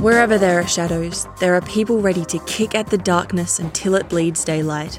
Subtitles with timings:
[0.00, 4.08] Wherever there are shadows, there are people ready to kick at the darkness until it
[4.08, 4.98] bleeds daylight.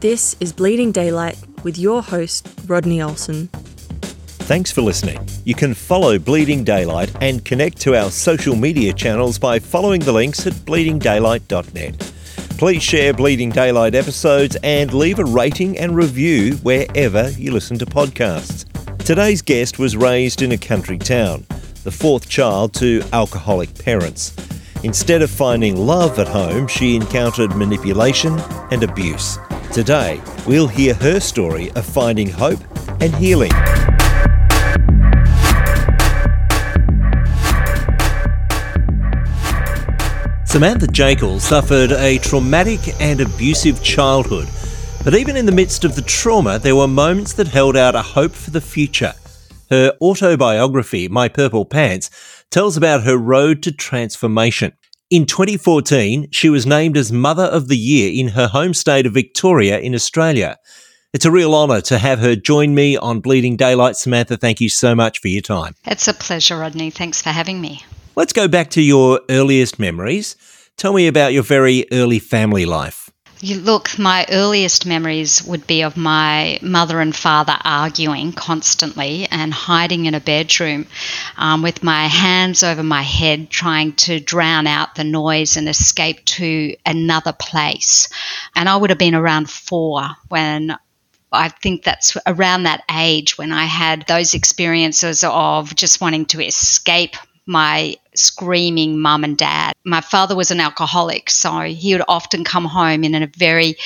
[0.00, 3.46] This is Bleeding Daylight with your host, Rodney Olsen.
[3.46, 5.26] Thanks for listening.
[5.46, 10.12] You can follow Bleeding Daylight and connect to our social media channels by following the
[10.12, 12.12] links at bleedingdaylight.net.
[12.58, 17.86] Please share Bleeding Daylight episodes and leave a rating and review wherever you listen to
[17.86, 18.66] podcasts.
[19.06, 21.46] Today's guest was raised in a country town,
[21.86, 24.34] the fourth child to alcoholic parents.
[24.82, 28.40] Instead of finding love at home, she encountered manipulation
[28.72, 29.38] and abuse.
[29.72, 32.58] Today, we'll hear her story of finding hope
[33.00, 33.52] and healing.
[40.44, 44.48] Samantha Jekyll suffered a traumatic and abusive childhood,
[45.04, 48.02] but even in the midst of the trauma, there were moments that held out a
[48.02, 49.14] hope for the future.
[49.70, 52.10] Her autobiography, My Purple Pants,
[52.50, 54.72] tells about her road to transformation.
[55.10, 59.14] In 2014, she was named as Mother of the Year in her home state of
[59.14, 60.58] Victoria in Australia.
[61.12, 63.96] It's a real honour to have her join me on Bleeding Daylight.
[63.96, 65.74] Samantha, thank you so much for your time.
[65.84, 66.90] It's a pleasure, Rodney.
[66.90, 67.84] Thanks for having me.
[68.16, 70.36] Let's go back to your earliest memories.
[70.76, 73.05] Tell me about your very early family life.
[73.40, 79.52] You look, my earliest memories would be of my mother and father arguing constantly and
[79.52, 80.86] hiding in a bedroom
[81.36, 86.24] um, with my hands over my head, trying to drown out the noise and escape
[86.24, 88.08] to another place.
[88.54, 90.74] And I would have been around four when
[91.30, 96.40] I think that's around that age when I had those experiences of just wanting to
[96.40, 97.16] escape
[97.46, 99.74] my screaming mum and dad.
[99.84, 103.76] My father was an alcoholic, so he would often come home in a very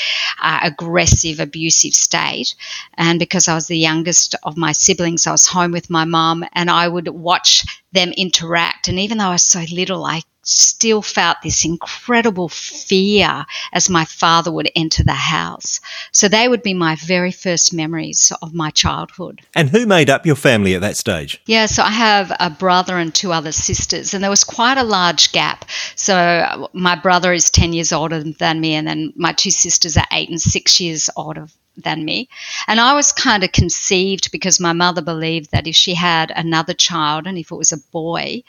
[0.41, 2.55] uh, aggressive, abusive state.
[2.95, 6.45] And because I was the youngest of my siblings, I was home with my mum
[6.53, 8.89] and I would watch them interact.
[8.89, 14.05] And even though I was so little, I still felt this incredible fear as my
[14.05, 15.81] father would enter the house.
[16.13, 19.43] So they would be my very first memories of my childhood.
[19.55, 21.41] And who made up your family at that stage?
[21.47, 24.85] Yeah, so I have a brother and two other sisters, and there was quite a
[24.85, 25.65] large gap.
[25.95, 30.07] So my brother is 10 years older than me, and then my two sisters are
[30.13, 31.47] eight and six years older
[31.85, 32.29] than me.
[32.67, 36.75] And I was kind of conceived because my mother believed that if she had another
[36.75, 38.43] child and if it was a boy,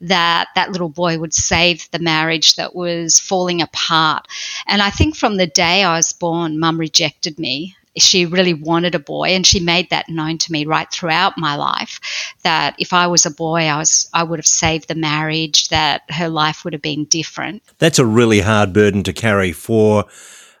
[0.00, 4.26] that that little boy would save the marriage that was falling apart.
[4.66, 8.94] And I think from the day I was born, mum rejected me she really wanted
[8.94, 12.00] a boy and she made that known to me right throughout my life
[12.42, 16.02] that if I was a boy I was I would have saved the marriage that
[16.10, 17.62] her life would have been different.
[17.78, 20.04] That's a really hard burden to carry for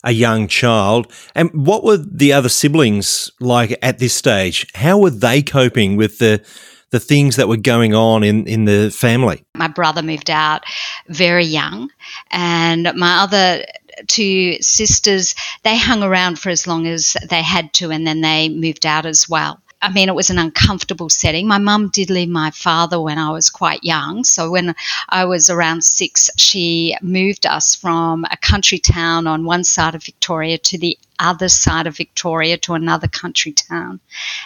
[0.06, 1.12] a young child.
[1.34, 4.66] And what were the other siblings like at this stage?
[4.74, 6.42] How were they coping with the
[6.90, 9.44] the things that were going on in, in the family?
[9.56, 10.62] My brother moved out
[11.08, 11.90] very young,
[12.30, 13.64] and my other
[14.06, 15.34] two sisters,
[15.64, 19.04] they hung around for as long as they had to, and then they moved out
[19.04, 19.60] as well.
[19.82, 21.46] I mean, it was an uncomfortable setting.
[21.46, 24.24] My mum did leave my father when I was quite young.
[24.24, 24.74] So when
[25.08, 30.02] I was around six, she moved us from a country town on one side of
[30.02, 34.00] Victoria to the other side of Victoria to another country town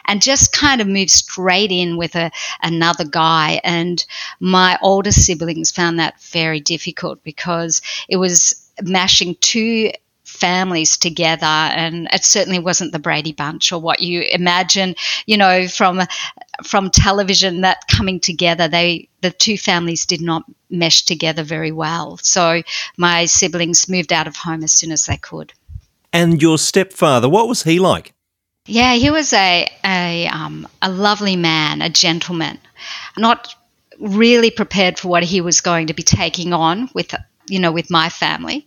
[0.06, 2.30] and just kind of moved straight in with a,
[2.62, 3.60] another guy.
[3.62, 4.04] And
[4.40, 9.92] my older siblings found that very difficult because it was mashing two
[10.40, 14.94] families together and it certainly wasn't the Brady Bunch or what you imagine
[15.26, 16.00] you know from
[16.62, 18.68] from television that coming together.
[18.68, 22.18] They the two families did not mesh together very well.
[22.22, 22.62] So
[22.96, 25.52] my siblings moved out of home as soon as they could.
[26.12, 28.12] And your stepfather what was he like?
[28.66, 32.58] Yeah he was a a um, a lovely man a gentleman.
[33.16, 33.54] Not
[33.98, 37.14] really prepared for what he was going to be taking on with
[37.50, 38.66] you know, with my family.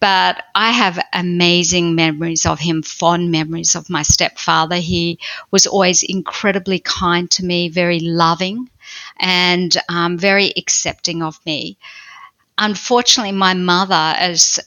[0.00, 4.76] But I have amazing memories of him, fond memories of my stepfather.
[4.76, 5.18] He
[5.50, 8.70] was always incredibly kind to me, very loving,
[9.18, 11.78] and um, very accepting of me.
[12.58, 14.58] Unfortunately, my mother, as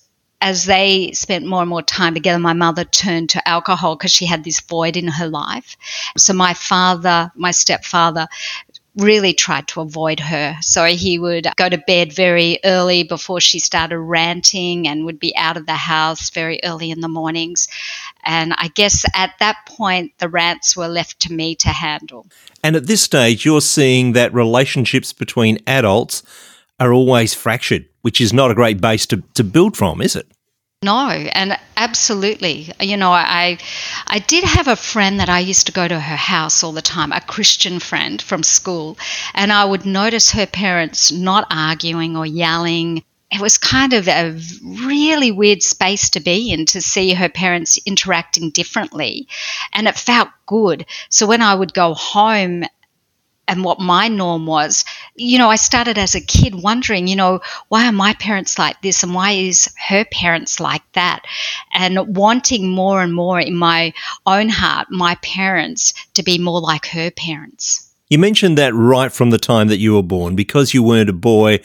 [0.42, 4.26] as they spent more and more time together, my mother turned to alcohol because she
[4.26, 5.76] had this void in her life.
[6.18, 8.28] So my father, my stepfather,
[8.96, 10.56] really tried to avoid her.
[10.62, 15.36] So he would go to bed very early before she started ranting and would be
[15.36, 17.68] out of the house very early in the mornings.
[18.24, 22.26] And I guess at that point, the rants were left to me to handle.
[22.64, 26.24] And at this stage, you're seeing that relationships between adults
[26.80, 30.28] are always fractured, which is not a great base to, to build from, is it?
[30.86, 32.72] No, and absolutely.
[32.80, 33.58] You know, I
[34.06, 36.84] I did have a friend that I used to go to her house all the
[36.84, 38.96] time, a Christian friend from school,
[39.34, 43.04] and I would notice her parents not arguing or yelling.
[43.32, 47.80] It was kind of a really weird space to be in to see her parents
[47.88, 49.28] interacting differently,
[49.74, 50.86] and it felt good.
[51.10, 52.64] So when I would go home
[53.48, 57.42] and what my norm was, you know, I started as a kid wondering, you know,
[57.70, 61.24] why are my parents like this and why is her parents like that?
[61.74, 63.94] And wanting more and more in my
[64.26, 67.82] own heart, my parents to be more like her parents.
[68.10, 71.14] You mentioned that right from the time that you were born, because you weren't a
[71.14, 71.60] boy,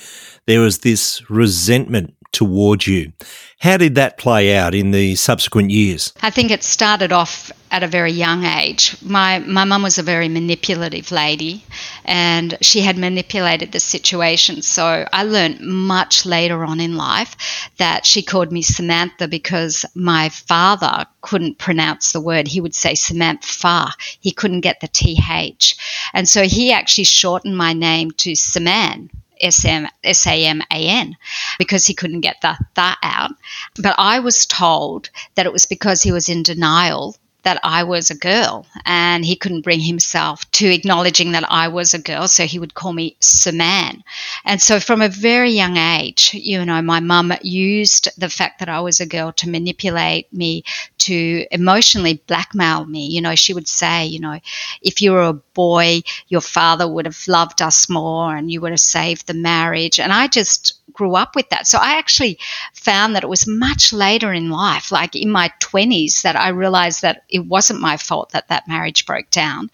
[0.46, 3.12] there was this resentment towards you.
[3.58, 6.14] How did that play out in the subsequent years?
[6.22, 8.96] I think it started off at a very young age.
[9.02, 11.64] My my mum was a very manipulative lady
[12.04, 14.62] and she had manipulated the situation.
[14.62, 17.36] So I learned much later on in life
[17.78, 22.48] that she called me Samantha because my father couldn't pronounce the word.
[22.48, 23.94] He would say Samantha.
[24.20, 25.76] He couldn't get the TH.
[26.12, 31.16] And so he actually shortened my name to Saman S-A-M-A-N
[31.58, 33.30] because he couldn't get the that out.
[33.76, 38.10] But I was told that it was because he was in denial that I was
[38.10, 42.44] a girl and he couldn't bring himself to acknowledging that I was a girl, so
[42.44, 44.02] he would call me Saman.
[44.44, 48.68] And so from a very young age, you know, my mum used the fact that
[48.68, 50.64] I was a girl to manipulate me,
[50.98, 53.06] to emotionally blackmail me.
[53.06, 54.38] You know, she would say, you know,
[54.82, 58.72] if you were a boy, your father would have loved us more and you would
[58.72, 59.98] have saved the marriage.
[59.98, 61.66] And I just grew up with that.
[61.66, 62.38] So I actually
[62.74, 67.02] found that it was much later in life, like in my 20s, that I realized
[67.02, 69.70] that it wasn't my fault that that marriage broke down.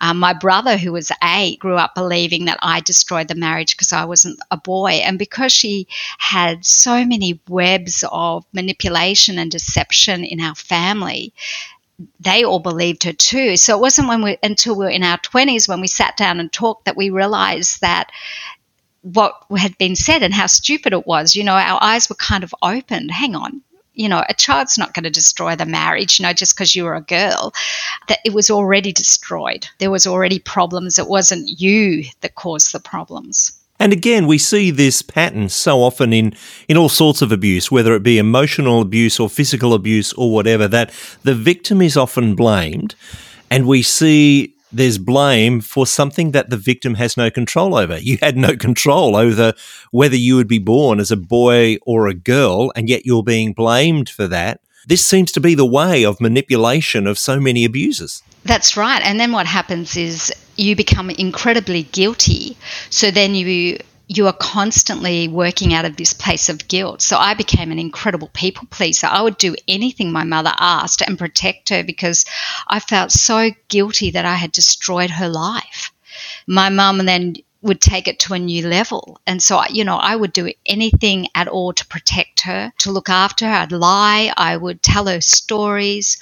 [0.00, 3.92] Um, my brother, who was eight, grew up believing that I destroyed the marriage because
[3.92, 5.00] I wasn't a boy.
[5.04, 5.86] And because she
[6.18, 11.32] had so many webs of manipulation and deception in our family,
[12.20, 13.56] they all believed her too.
[13.56, 16.38] So it wasn't when we until we were in our twenties when we sat down
[16.38, 18.10] and talked that we realized that
[19.02, 21.34] what had been said and how stupid it was.
[21.34, 23.10] You know, our eyes were kind of opened.
[23.10, 23.62] Hang on,
[23.98, 26.84] you know, a child's not going to destroy the marriage, you know, just because you
[26.84, 27.52] were a girl.
[28.06, 29.66] That it was already destroyed.
[29.78, 30.98] There was already problems.
[30.98, 33.52] It wasn't you that caused the problems.
[33.80, 36.34] And again, we see this pattern so often in,
[36.68, 40.66] in all sorts of abuse, whether it be emotional abuse or physical abuse or whatever,
[40.68, 40.90] that
[41.22, 42.94] the victim is often blamed.
[43.50, 47.98] And we see there's blame for something that the victim has no control over.
[47.98, 49.54] You had no control over
[49.90, 53.52] whether you would be born as a boy or a girl, and yet you're being
[53.52, 54.60] blamed for that.
[54.86, 58.22] This seems to be the way of manipulation of so many abusers.
[58.44, 59.02] That's right.
[59.02, 62.56] And then what happens is you become incredibly guilty.
[62.90, 67.02] So then you you are constantly working out of this place of guilt.
[67.02, 69.06] So I became an incredible people pleaser.
[69.06, 72.24] I would do anything my mother asked and protect her because
[72.66, 75.92] I felt so guilty that I had destroyed her life.
[76.46, 79.20] My mum then would take it to a new level.
[79.26, 83.10] And so, you know, I would do anything at all to protect her, to look
[83.10, 83.52] after her.
[83.52, 86.16] I'd lie, I would tell her stories.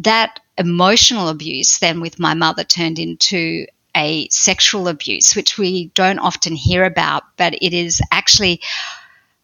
[0.00, 3.66] That emotional abuse then with my mother turned into
[3.96, 8.60] a sexual abuse, which we don't often hear about, but it is actually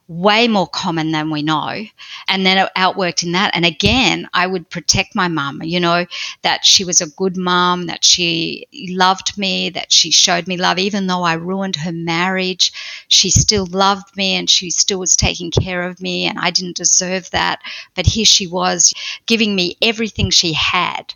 [0.08, 1.84] way more common than we know.
[2.28, 3.54] And then outworked in that.
[3.54, 6.06] And again, I would protect my mum, you know,
[6.43, 10.78] that she was a good mum, that she loved me, that she showed me love.
[10.78, 12.73] Even though I ruined her marriage,
[13.09, 16.26] she still loved me and she still was taking care of me.
[16.26, 17.61] And I didn't deserve that.
[17.94, 18.92] But here she was
[19.26, 21.14] giving me everything she had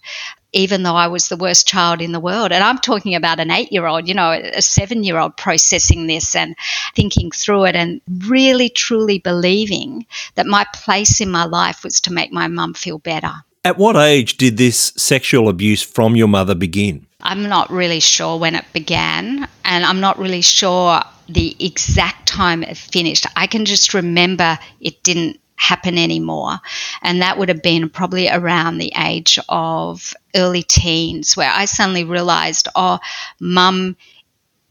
[0.52, 2.52] even though I was the worst child in the world.
[2.52, 6.06] And I'm talking about an eight year old, you know, a seven year old processing
[6.06, 6.56] this and
[6.94, 12.12] thinking through it and really truly believing that my place in my life was to
[12.12, 13.32] make my mum feel better.
[13.64, 17.06] At what age did this sexual abuse from your mother begin?
[17.20, 22.62] I'm not really sure when it began, and I'm not really sure the exact time
[22.62, 23.26] it finished.
[23.34, 26.58] I can just remember it didn't happen anymore.
[27.02, 32.04] And that would have been probably around the age of early teens, where I suddenly
[32.04, 32.98] realized, oh,
[33.40, 33.96] mum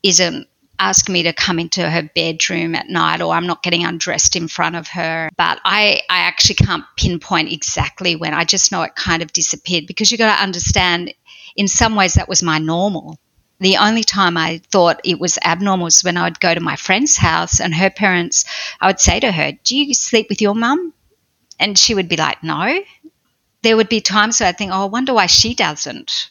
[0.04, 0.48] isn't
[0.80, 4.48] asking me to come into her bedroom at night or I'm not getting undressed in
[4.48, 5.30] front of her.
[5.38, 8.34] But I, I actually can't pinpoint exactly when.
[8.34, 11.13] I just know it kind of disappeared because you've got to understand
[11.56, 13.18] in some ways that was my normal.
[13.59, 16.75] The only time I thought it was abnormal was when I would go to my
[16.75, 18.45] friend's house and her parents,
[18.81, 20.93] I would say to her, Do you sleep with your mum?
[21.59, 22.83] And she would be like, No.
[23.63, 26.29] There would be times where I'd think, Oh, I wonder why she doesn't.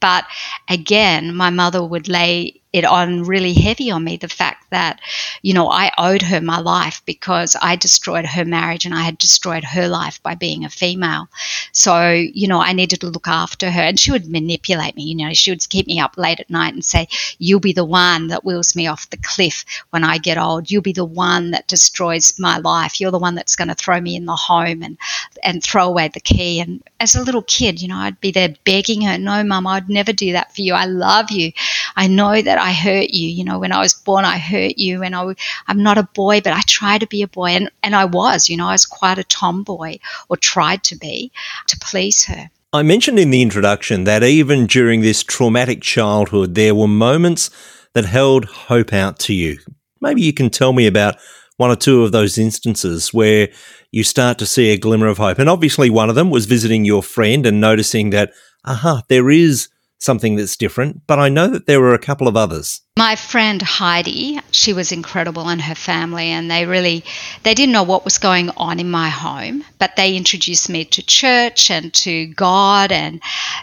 [0.00, 0.24] But
[0.68, 5.00] again, my mother would lay it on really heavy on me the fact that,
[5.42, 9.18] you know, I owed her my life because I destroyed her marriage and I had
[9.18, 11.28] destroyed her life by being a female.
[11.72, 13.82] So, you know, I needed to look after her.
[13.82, 16.72] And she would manipulate me, you know, she would keep me up late at night
[16.72, 20.38] and say, You'll be the one that wheels me off the cliff when I get
[20.38, 20.70] old.
[20.70, 23.00] You'll be the one that destroys my life.
[23.00, 24.96] You're the one that's going to throw me in the home and,
[25.42, 26.60] and throw away the key.
[26.60, 29.90] And as a little kid, you know, I'd be there begging her, No, mum, I'd
[29.90, 30.72] never do that for you.
[30.72, 31.52] I love you.
[31.96, 33.28] I know that I hurt you.
[33.28, 35.34] You know, when I was born, I hurt you, and I,
[35.66, 38.48] I'm not a boy, but I try to be a boy, and and I was.
[38.48, 41.32] You know, I was quite a tomboy, or tried to be,
[41.68, 42.50] to please her.
[42.72, 47.50] I mentioned in the introduction that even during this traumatic childhood, there were moments
[47.92, 49.58] that held hope out to you.
[50.00, 51.16] Maybe you can tell me about
[51.58, 53.48] one or two of those instances where
[53.90, 55.38] you start to see a glimmer of hope.
[55.38, 58.32] And obviously, one of them was visiting your friend and noticing that,
[58.64, 59.68] aha, there is
[60.02, 62.81] something that's different, but I know that there were a couple of others.
[62.98, 67.04] My friend Heidi, she was incredible and her family and they really
[67.42, 71.02] they didn't know what was going on in my home, but they introduced me to
[71.02, 73.22] church and to God and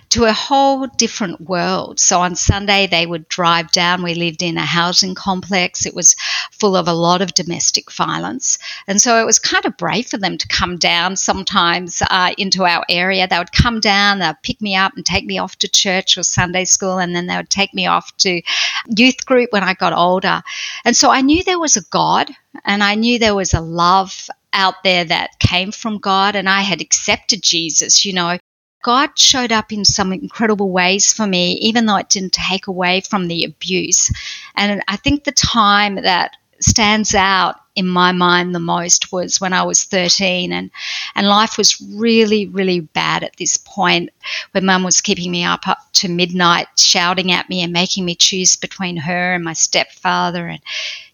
[0.10, 2.00] to a whole different world.
[2.00, 4.02] So on Sunday they would drive down.
[4.02, 5.86] We lived in a housing complex.
[5.86, 6.16] It was
[6.52, 8.58] full of a lot of domestic violence.
[8.88, 12.66] And so it was kind of brave for them to come down sometimes uh, into
[12.66, 13.28] our area.
[13.28, 16.24] They would come down, they'd pick me up and take me off to church or
[16.24, 18.42] Sunday school and then they would take me off to
[18.88, 20.42] youth youth group when I got older.
[20.86, 22.30] And so I knew there was a God
[22.66, 26.62] and I knew there was a love out there that came from God and I
[26.62, 28.38] had accepted Jesus, you know.
[28.82, 33.02] God showed up in some incredible ways for me, even though it didn't take away
[33.02, 34.10] from the abuse.
[34.56, 39.52] And I think the time that stands out in my mind the most was when
[39.52, 40.72] I was 13 and,
[41.14, 44.12] and life was really, really bad at this point
[44.52, 48.16] when mum was keeping me up up to midnight shouting at me and making me
[48.16, 50.62] choose between her and my stepfather and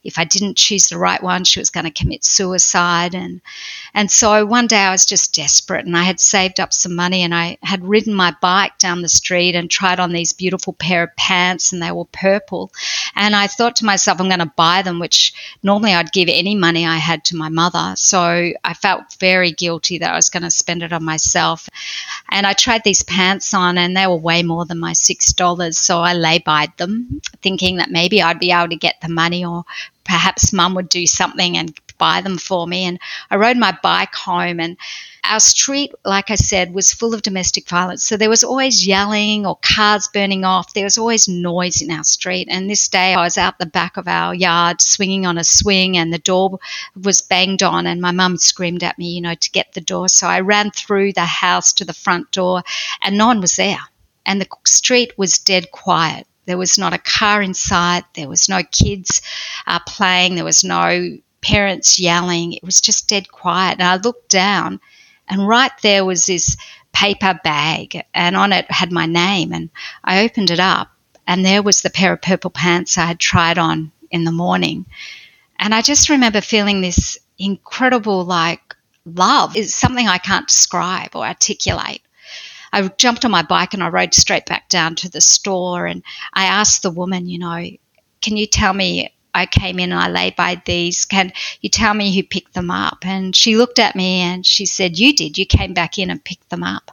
[0.05, 3.15] if I didn't choose the right one, she was going to commit suicide.
[3.15, 3.41] And,
[3.93, 7.23] and so one day I was just desperate and I had saved up some money
[7.23, 11.03] and I had ridden my bike down the street and tried on these beautiful pair
[11.03, 12.71] of pants and they were purple.
[13.15, 16.53] And I thought to myself, I'm going to buy them, which normally I'd give any
[16.53, 17.95] money I had to my mother.
[17.97, 21.67] So I felt very guilty that I was going to spend it on myself.
[22.29, 25.75] And I tried these pants on and they were way more than my $6.
[25.75, 29.45] So I lay by them thinking that maybe I'd be able to get the money
[29.45, 29.63] or
[30.03, 32.85] perhaps mum would do something and buy them for me.
[32.85, 32.99] And
[33.29, 34.77] I rode my bike home, and
[35.23, 38.03] our street, like I said, was full of domestic violence.
[38.03, 40.73] So there was always yelling or cars burning off.
[40.73, 42.47] There was always noise in our street.
[42.49, 45.97] And this day I was out the back of our yard swinging on a swing,
[45.97, 46.59] and the door
[47.01, 50.09] was banged on, and my mum screamed at me, you know, to get the door.
[50.09, 52.63] So I ran through the house to the front door,
[53.01, 53.79] and no one was there.
[54.25, 56.27] And the street was dead quiet.
[56.45, 58.03] There was not a car in sight.
[58.13, 59.21] There was no kids
[59.65, 60.35] uh, playing.
[60.35, 62.53] There was no parents yelling.
[62.53, 63.79] It was just dead quiet.
[63.79, 64.79] And I looked down,
[65.27, 66.57] and right there was this
[66.91, 69.53] paper bag, and on it had my name.
[69.53, 69.69] And
[70.03, 70.89] I opened it up,
[71.27, 74.87] and there was the pair of purple pants I had tried on in the morning.
[75.59, 78.75] And I just remember feeling this incredible, like,
[79.05, 82.01] love is something I can't describe or articulate.
[82.73, 85.85] I jumped on my bike and I rode straight back down to the store.
[85.85, 87.63] And I asked the woman, you know,
[88.21, 89.14] can you tell me?
[89.35, 91.03] I came in and I laid by these.
[91.03, 92.99] Can you tell me who picked them up?
[93.03, 95.37] And she looked at me and she said, You did.
[95.37, 96.91] You came back in and picked them up.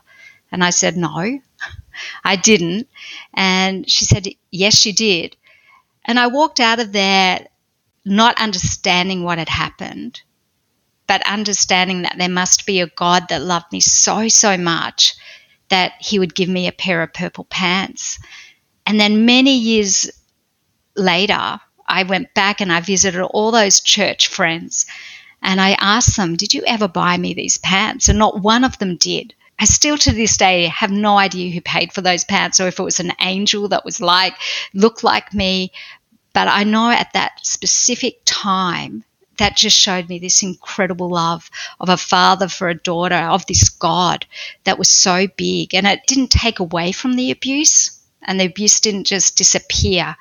[0.51, 1.39] And I said, No,
[2.25, 2.89] I didn't.
[3.33, 5.37] And she said, Yes, you did.
[6.03, 7.47] And I walked out of there
[8.03, 10.21] not understanding what had happened,
[11.07, 15.15] but understanding that there must be a God that loved me so, so much
[15.69, 18.19] that he would give me a pair of purple pants.
[18.85, 20.11] And then many years
[20.97, 21.61] later,
[21.93, 24.87] I went back and I visited all those church friends
[25.43, 28.09] and I asked them, Did you ever buy me these pants?
[28.09, 29.35] And not one of them did.
[29.59, 32.79] I still to this day have no idea who paid for those pants or if
[32.79, 34.33] it was an angel that was like,
[34.73, 35.71] looked like me.
[36.33, 39.03] But I know at that specific time,
[39.37, 43.69] that just showed me this incredible love of a father for a daughter, of this
[43.69, 44.25] God
[44.63, 45.75] that was so big.
[45.75, 50.15] And it didn't take away from the abuse, and the abuse didn't just disappear,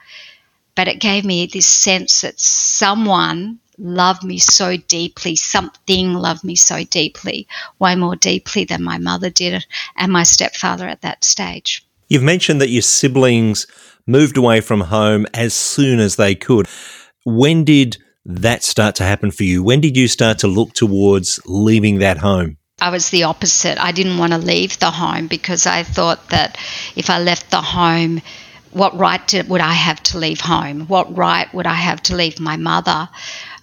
[0.75, 6.55] but it gave me this sense that someone loved me so deeply, something loved me
[6.55, 7.47] so deeply,
[7.79, 11.85] way more deeply than my mother did and my stepfather at that stage.
[12.09, 13.67] You've mentioned that your siblings
[14.07, 16.69] moved away from home as soon as they could.
[17.25, 19.62] When did that start to happen for you?
[19.62, 22.59] When did you start to look towards leaving that home?
[22.81, 23.79] I was the opposite.
[23.79, 26.59] I didn't want to leave the home because I thought that
[26.97, 28.21] if I left the home,
[28.73, 30.87] what right did, would I have to leave home?
[30.87, 33.09] What right would I have to leave my mother?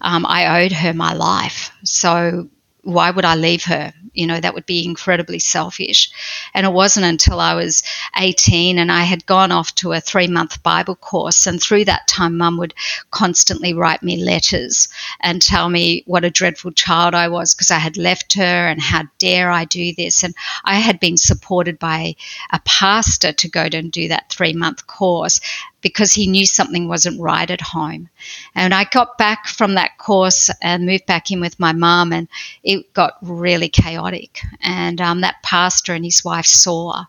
[0.01, 1.71] Um, I owed her my life.
[1.83, 2.49] So
[2.83, 3.93] why would I leave her?
[4.13, 6.09] You know, that would be incredibly selfish.
[6.53, 7.83] And it wasn't until I was
[8.17, 11.45] 18 and I had gone off to a three month Bible course.
[11.45, 12.73] And through that time, mum would
[13.11, 14.87] constantly write me letters
[15.19, 18.81] and tell me what a dreadful child I was because I had left her and
[18.81, 20.23] how dare I do this.
[20.23, 20.33] And
[20.63, 22.15] I had been supported by
[22.51, 25.39] a pastor to go and do that three month course
[25.81, 28.09] because he knew something wasn't right at home.
[28.55, 32.27] And I got back from that course and moved back in with my mum, and
[32.63, 34.41] it got really chaotic.
[34.61, 37.05] And um, that pastor and his wife saw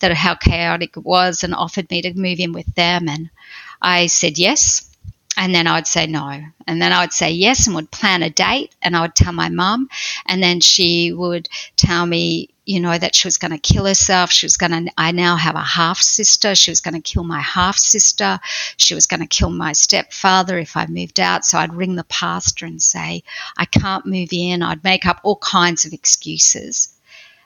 [0.00, 3.08] that how chaotic it was and offered me to move in with them.
[3.08, 3.30] And
[3.80, 4.90] I said yes.
[5.36, 6.42] And then I would say no.
[6.66, 9.32] And then I would say yes and would plan a date and I would tell
[9.32, 9.88] my mum.
[10.26, 14.30] And then she would tell me, you know, that she was going to kill herself.
[14.30, 16.54] She was going to, I now have a half sister.
[16.54, 18.40] She was going to kill my half sister.
[18.76, 21.44] She was going to kill my stepfather if I moved out.
[21.44, 23.22] So I'd ring the pastor and say,
[23.56, 24.62] I can't move in.
[24.62, 26.88] I'd make up all kinds of excuses.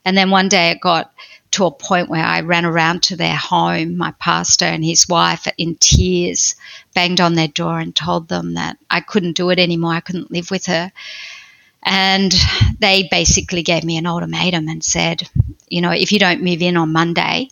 [0.04, 1.12] And then one day it got
[1.50, 5.46] to a point where I ran around to their home, my pastor and his wife
[5.56, 6.54] in tears,
[6.94, 9.94] banged on their door and told them that I couldn't do it anymore.
[9.94, 10.92] I couldn't live with her.
[11.82, 12.34] And
[12.78, 15.28] they basically gave me an ultimatum and said,
[15.68, 17.48] you know, if you don't move in on Monday,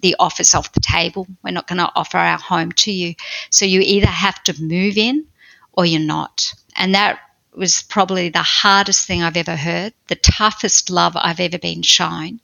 [0.00, 1.26] the office off the table.
[1.42, 3.14] We're not going to offer our home to you.
[3.50, 5.26] So you either have to move in
[5.72, 6.52] or you're not.
[6.76, 7.20] And that
[7.54, 12.40] was probably the hardest thing I've ever heard, the toughest love I've ever been shown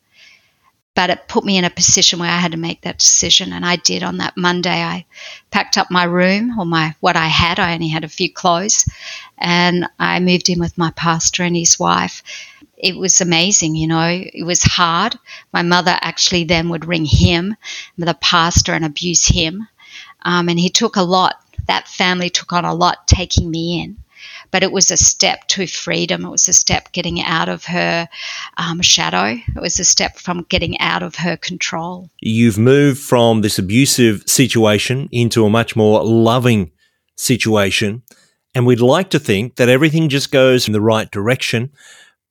[0.96, 3.64] but it put me in a position where I had to make that decision, and
[3.66, 4.82] I did on that Monday.
[4.82, 5.04] I
[5.50, 7.60] packed up my room or my what I had.
[7.60, 8.88] I only had a few clothes,
[9.36, 12.22] and I moved in with my pastor and his wife.
[12.78, 14.08] It was amazing, you know.
[14.08, 15.18] It was hard.
[15.52, 17.56] My mother actually then would ring him,
[17.98, 19.68] the pastor, and abuse him,
[20.22, 21.36] um, and he took a lot.
[21.66, 23.98] That family took on a lot, taking me in
[24.50, 26.24] but it was a step to freedom.
[26.24, 28.08] It was a step getting out of her
[28.56, 29.38] um, shadow.
[29.56, 32.10] It was a step from getting out of her control.
[32.20, 36.70] You've moved from this abusive situation into a much more loving
[37.16, 38.02] situation.
[38.54, 41.72] And we'd like to think that everything just goes in the right direction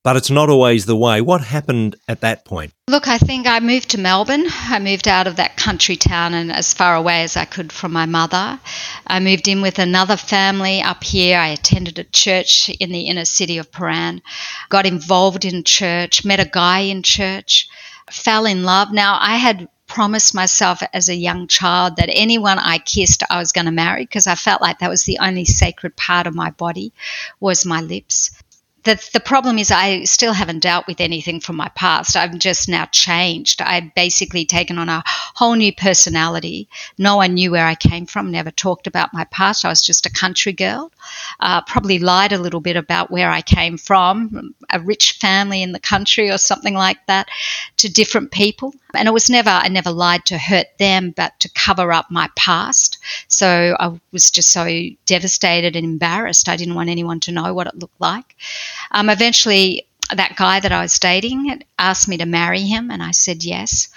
[0.06, 1.20] but it's not always the way.
[1.20, 2.72] What happened at that point?
[2.88, 4.46] Look, I think I moved to Melbourne.
[4.48, 7.92] I moved out of that country town and as far away as I could from
[7.92, 8.60] my mother.
[9.08, 11.40] I moved in with another family up here.
[11.40, 14.22] I attended a church in the inner city of Prahran,
[14.70, 17.68] got involved in church, met a guy in church,
[18.12, 18.94] fell in love.
[18.94, 23.52] Now, I had promised myself as a young child that anyone I kissed I was
[23.52, 26.52] going to marry because I felt like that was the only sacred part of my
[26.52, 26.92] body
[27.40, 28.32] was my lips
[28.86, 32.16] the, the problem is I still haven't dealt with anything from my past.
[32.16, 33.62] I've just now changed.
[33.62, 36.70] I've basically taken on a whole new personality.
[36.98, 39.66] No one knew where I came from, never talked about my past.
[39.66, 40.92] I was just a country girl.
[41.40, 45.72] Uh, probably lied a little bit about where I came from, a rich family in
[45.72, 47.28] the country or something like that,
[47.78, 48.74] to different people.
[48.96, 52.30] And it was never, I never lied to hurt them, but to cover up my
[52.36, 52.98] past.
[53.28, 54.68] So I was just so
[55.06, 56.50] devastated and embarrassed.
[56.50, 58.36] I didn't want anyone to know what it looked like.
[58.92, 63.12] Um, eventually, that guy that I was dating asked me to marry him, and I
[63.12, 63.90] said yes.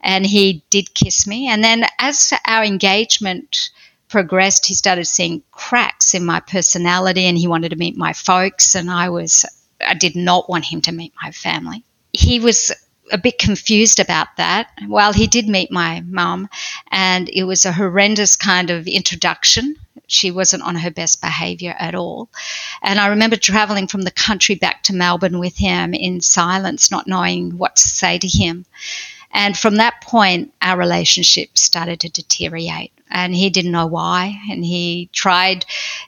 [0.00, 1.48] And he did kiss me.
[1.48, 3.70] And then, as our engagement
[4.08, 8.74] progressed, he started seeing cracks in my personality, and he wanted to meet my folks.
[8.74, 9.44] And I was,
[9.86, 11.84] I did not want him to meet my family.
[12.12, 12.72] He was
[13.12, 14.70] a bit confused about that.
[14.88, 16.48] Well, he did meet my mum,
[16.90, 19.76] and it was a horrendous kind of introduction.
[20.06, 22.28] She wasn't on her best behaviour at all.
[22.82, 27.06] And I remember travelling from the country back to Melbourne with him in silence, not
[27.06, 28.66] knowing what to say to him.
[29.32, 34.38] And from that point, our relationship started to deteriorate and he didn't know why.
[34.50, 35.64] And he tried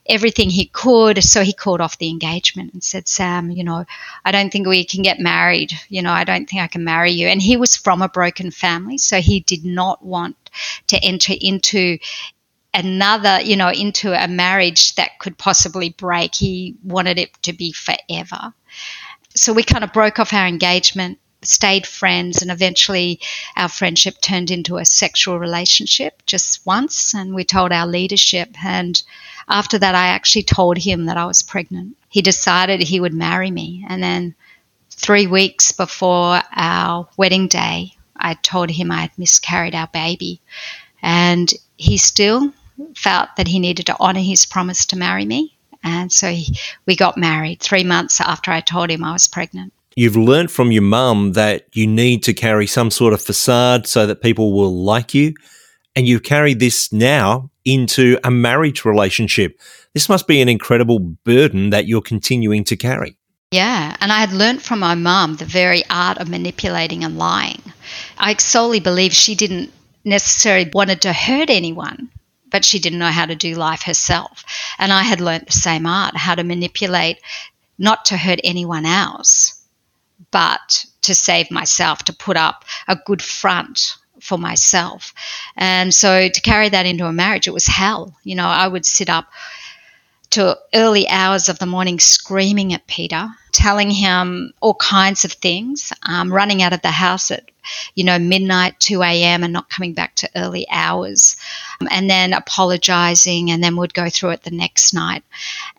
[0.06, 1.22] everything he could.
[1.22, 3.84] So he called off the engagement and said, Sam, you know,
[4.24, 5.72] I don't think we can get married.
[5.88, 7.28] You know, I don't think I can marry you.
[7.28, 8.98] And he was from a broken family.
[8.98, 10.37] So he did not want
[10.88, 11.98] to enter into
[12.72, 16.34] another, you know, into a marriage that could possibly break.
[16.34, 18.52] He wanted it to be forever.
[19.37, 23.20] So we kind of broke off our engagement stayed friends, and eventually
[23.57, 27.14] our friendship turned into a sexual relationship just once.
[27.14, 28.50] And we told our leadership.
[28.64, 29.02] And
[29.48, 31.96] after that, I actually told him that I was pregnant.
[32.09, 33.85] He decided he would marry me.
[33.88, 34.35] And then
[34.90, 40.40] three weeks before our wedding day, I told him I had miscarried our baby.
[41.02, 42.52] And he still
[42.96, 45.57] felt that he needed to honour his promise to marry me.
[45.83, 49.72] And so he, we got married three months after I told him I was pregnant
[49.96, 54.07] you've learnt from your mum that you need to carry some sort of facade so
[54.07, 55.35] that people will like you.
[55.96, 59.61] and you carry this now into a marriage relationship.
[59.92, 63.16] This must be an incredible burden that you're continuing to carry.
[63.52, 67.62] Yeah, and I had learnt from my mum the very art of manipulating and lying.
[68.18, 69.72] I solely believe she didn't
[70.04, 72.11] necessarily wanted to hurt anyone,
[72.50, 74.44] but she didn't know how to do life herself.
[74.78, 77.20] And I had learnt the same art, how to manipulate
[77.78, 79.43] not to hurt anyone else,
[80.31, 85.12] but to save myself, to put up a good front for myself.
[85.57, 88.16] And so to carry that into a marriage, it was hell.
[88.24, 89.27] You know, I would sit up
[90.35, 95.92] to early hours of the morning screaming at Peter, telling him all kinds of things,
[96.03, 97.51] um, running out of the house at
[97.94, 101.37] you know, midnight, 2 a.m., and not coming back to early hours,
[101.81, 105.23] um, and then apologizing, and then would go through it the next night.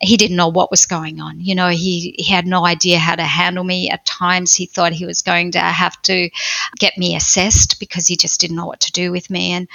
[0.02, 1.40] He didn't know what was going on.
[1.42, 3.90] You know, he, he had no idea how to handle me.
[3.90, 6.30] At times, he thought he was going to have to
[6.80, 9.52] get me assessed because he just didn't know what to do with me.
[9.52, 9.68] And,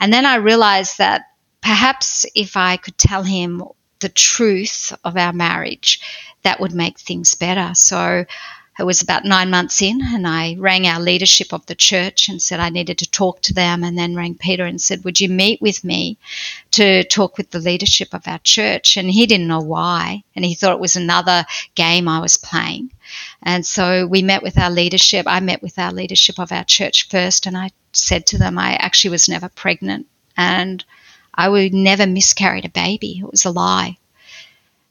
[0.00, 1.22] and then I realized that
[1.60, 3.62] perhaps if I could tell him
[4.00, 6.00] the truth of our marriage,
[6.42, 7.72] that would make things better.
[7.74, 8.24] So
[8.78, 12.40] it was about nine months in, and I rang our leadership of the church and
[12.40, 15.28] said I needed to talk to them, and then rang Peter and said, Would you
[15.28, 16.16] meet with me
[16.72, 18.96] to talk with the leadership of our church?
[18.96, 22.92] And he didn't know why, and he thought it was another game I was playing.
[23.42, 25.26] And so we met with our leadership.
[25.26, 28.74] I met with our leadership of our church first, and I said to them, I
[28.74, 30.06] actually was never pregnant,
[30.36, 30.84] and
[31.38, 33.20] I would never miscarried a baby.
[33.20, 33.96] It was a lie.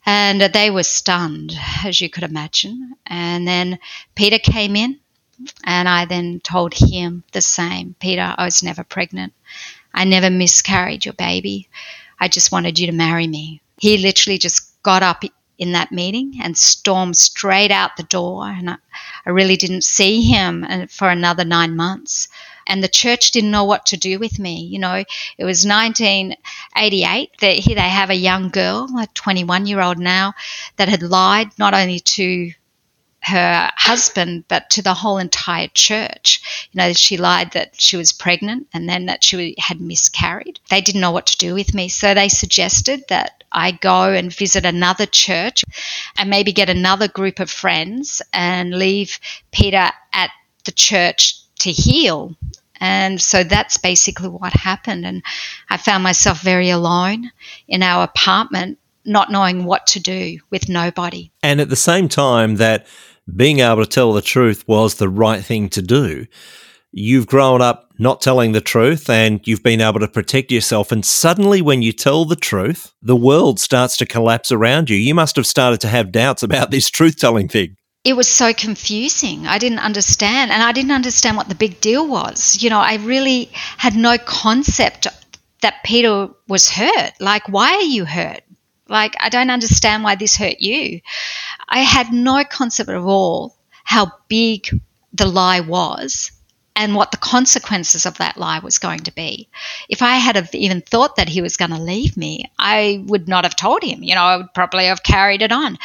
[0.06, 2.96] And they were stunned, as you could imagine.
[3.06, 3.80] And then
[4.16, 4.98] Peter came in,
[5.66, 9.34] and I then told him the same Peter, I was never pregnant.
[9.94, 11.68] I never miscarried your baby.
[12.18, 13.62] I just wanted you to marry me.
[13.78, 15.26] He literally just got up
[15.58, 18.46] in that meeting and stormed straight out the door.
[18.48, 18.78] And I,
[19.26, 22.28] I really didn't see him uh, for another nine months
[22.68, 24.62] and the church didn't know what to do with me.
[24.62, 25.04] You know,
[25.38, 30.34] it was 1988 that here they have a young girl, a 21 year old now,
[30.76, 32.52] that had lied not only to
[33.28, 36.70] her husband, but to the whole entire church.
[36.72, 40.60] You know, she lied that she was pregnant and then that she had miscarried.
[40.70, 44.34] They didn't know what to do with me, so they suggested that I go and
[44.34, 45.64] visit another church
[46.18, 49.20] and maybe get another group of friends and leave
[49.52, 50.32] Peter at
[50.66, 52.36] the church to heal.
[52.80, 55.06] And so that's basically what happened.
[55.06, 55.24] And
[55.70, 57.32] I found myself very alone
[57.68, 61.32] in our apartment, not knowing what to do with nobody.
[61.42, 62.86] And at the same time, that
[63.36, 66.26] being able to tell the truth was the right thing to do.
[66.92, 70.92] You've grown up not telling the truth and you've been able to protect yourself.
[70.92, 74.96] And suddenly, when you tell the truth, the world starts to collapse around you.
[74.96, 77.76] You must have started to have doubts about this truth telling thing
[78.08, 79.48] it was so confusing.
[79.48, 82.64] I didn't understand, and I didn't understand what the big deal was.
[82.64, 85.08] You know, I really had no concept
[85.62, 87.12] that Peter was hurt.
[87.20, 88.44] Like, why are you hurt?
[88.88, 91.02] Like, I don't understand why this hurt you.
[91.68, 94.68] I had no concept at all how big
[95.14, 96.32] the lie was
[96.76, 99.50] and what the consequences of that lie was going to be.
[99.90, 103.46] If I had even thought that he was going to leave me, I would not
[103.46, 104.04] have told him.
[104.04, 105.80] You know, I would probably have carried it on.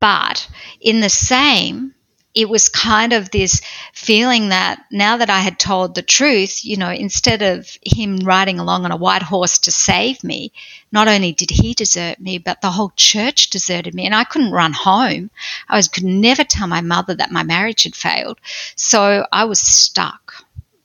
[0.00, 0.46] But
[0.80, 1.94] in the same,
[2.34, 3.60] it was kind of this
[3.92, 8.58] feeling that now that I had told the truth, you know, instead of him riding
[8.58, 10.52] along on a white horse to save me,
[10.90, 14.06] not only did he desert me, but the whole church deserted me.
[14.06, 15.30] And I couldn't run home.
[15.68, 18.38] I was, could never tell my mother that my marriage had failed.
[18.74, 20.23] So I was stuck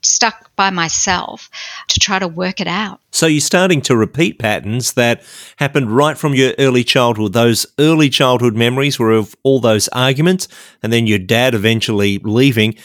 [0.02, 1.50] stuck by myself
[1.88, 3.00] to try to work it out.
[3.12, 5.24] So you're starting to repeat patterns that
[5.58, 7.34] happened right from your early childhood.
[7.34, 10.48] Those early childhood memories were of all those arguments
[10.82, 12.76] and then your dad eventually leaving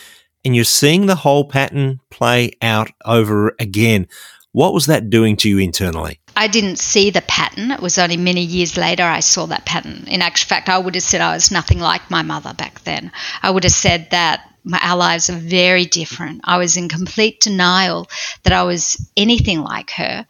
[0.44, 4.06] and you're seeing the whole pattern play out over again.
[4.52, 6.20] What was that doing to you internally?
[6.36, 7.70] I didn't see the pattern.
[7.70, 10.04] It was only many years later I saw that pattern.
[10.06, 13.10] In actual fact, I would have said I was nothing like my mother back then.
[13.42, 16.40] I would have said that our lives are very different.
[16.44, 18.08] I was in complete denial
[18.44, 20.26] that I was anything like her.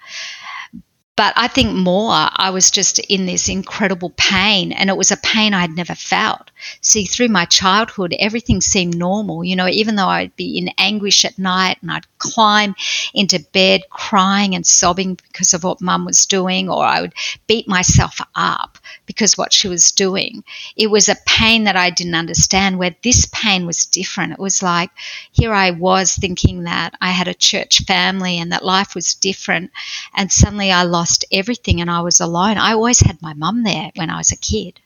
[1.16, 5.16] But I think more, I was just in this incredible pain, and it was a
[5.16, 6.50] pain I'd never felt.
[6.80, 9.44] See, through my childhood, everything seemed normal.
[9.44, 12.74] You know, even though I'd be in anguish at night and I'd climb
[13.12, 17.14] into bed crying and sobbing because of what mum was doing, or I would
[17.46, 18.73] beat myself up
[19.06, 20.44] because what she was doing.
[20.76, 24.32] It was a pain that I didn't understand, where this pain was different.
[24.32, 24.90] It was like
[25.32, 29.70] here I was thinking that I had a church family and that life was different,
[30.14, 32.58] and suddenly I lost everything and I was alone.
[32.58, 34.80] I always had my mum there when I was a kid.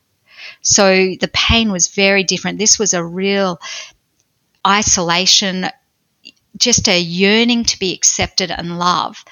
[0.61, 2.57] So the pain was very different.
[2.57, 3.59] This was a real
[4.65, 5.67] isolation,
[6.57, 9.27] just a yearning to be accepted and loved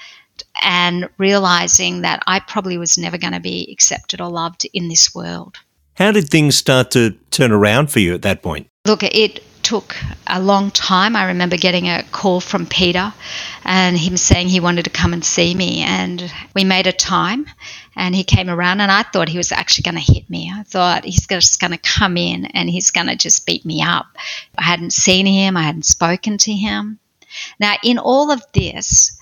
[0.62, 5.14] and realizing that I probably was never going to be accepted or loved in this
[5.14, 5.56] world.
[5.94, 8.68] How did things start to turn around for you at that point?
[8.86, 9.96] Look, it took
[10.28, 11.14] a long time.
[11.14, 13.12] I remember getting a call from Peter
[13.64, 15.80] and him saying he wanted to come and see me.
[15.80, 17.46] And we made a time
[17.96, 20.50] and he came around and I thought he was actually going to hit me.
[20.54, 23.82] I thought he's just going to come in and he's going to just beat me
[23.82, 24.06] up.
[24.56, 26.98] I hadn't seen him, I hadn't spoken to him.
[27.60, 29.17] Now, in all of this,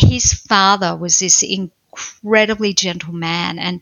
[0.00, 3.80] his father was this incredibly gentle man and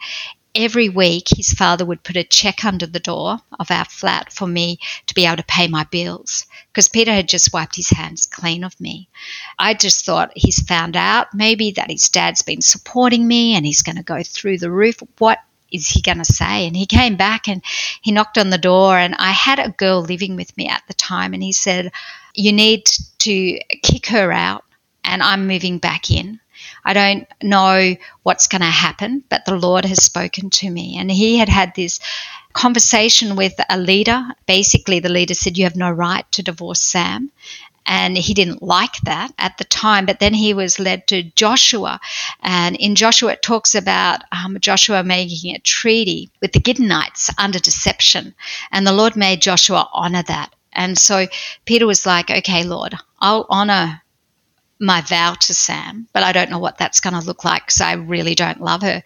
[0.55, 4.47] every week his father would put a check under the door of our flat for
[4.47, 8.27] me to be able to pay my bills because Peter had just wiped his hands
[8.27, 9.09] clean of me.
[9.59, 13.83] I just thought he's found out maybe that his dad's been supporting me and he's
[13.83, 15.03] going to go through the roof.
[15.19, 15.39] What
[15.71, 16.67] is he going to say?
[16.67, 17.63] And he came back and
[18.03, 20.95] he knocked on the door, and I had a girl living with me at the
[20.95, 21.93] time, and he said,
[22.35, 22.87] You need
[23.19, 24.65] to kick her out,
[25.09, 26.41] and I'm moving back in.
[26.85, 30.97] I don't know what's going to happen, but the Lord has spoken to me.
[30.99, 31.99] And he had had this
[32.53, 34.23] conversation with a leader.
[34.47, 37.31] Basically, the leader said, You have no right to divorce Sam.
[37.87, 42.01] And he didn't like that at the time, but then he was led to Joshua.
[42.43, 47.59] And in Joshua, it talks about um, Joshua making a treaty with the Gibeonites under
[47.59, 48.35] deception.
[48.73, 50.55] And the Lord made Joshua honor that.
[50.75, 51.29] And so
[51.65, 54.03] Peter was like, Okay, Lord, I'll honor
[54.81, 57.81] my vow to Sam, but I don't know what that's going to look like because
[57.81, 59.03] I really don't love her.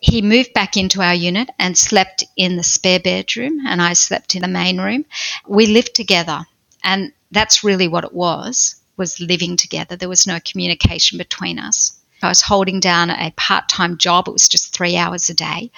[0.00, 4.34] He moved back into our unit and slept in the spare bedroom, and I slept
[4.34, 5.04] in the main room.
[5.46, 6.46] We lived together,
[6.84, 9.96] and that's really what it was was living together.
[9.96, 11.95] There was no communication between us.
[12.22, 14.26] I was holding down a part time job.
[14.26, 15.70] It was just three hours a day.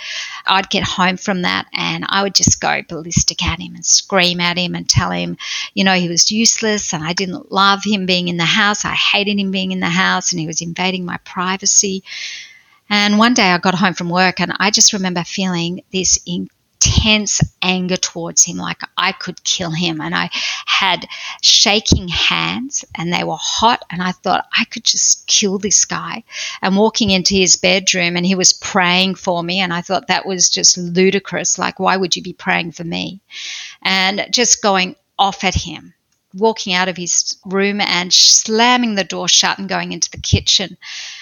[0.46, 4.40] I'd get home from that and I would just go ballistic at him and scream
[4.40, 5.36] at him and tell him,
[5.74, 8.84] you know, he was useless and I didn't love him being in the house.
[8.84, 12.04] I hated him being in the house and he was invading my privacy.
[12.88, 16.18] And one day I got home from work and I just remember feeling this
[16.78, 20.00] intense anger towards him, like I could kill him.
[20.00, 20.30] And I
[20.66, 21.06] had
[21.42, 23.84] shaking hands and they were hot.
[23.90, 26.24] And I thought I could just kill this guy.
[26.62, 29.60] And walking into his bedroom and he was praying for me.
[29.60, 31.58] And I thought that was just ludicrous.
[31.58, 33.20] Like, why would you be praying for me?
[33.82, 35.94] And just going off at him
[36.34, 40.76] walking out of his room and slamming the door shut and going into the kitchen.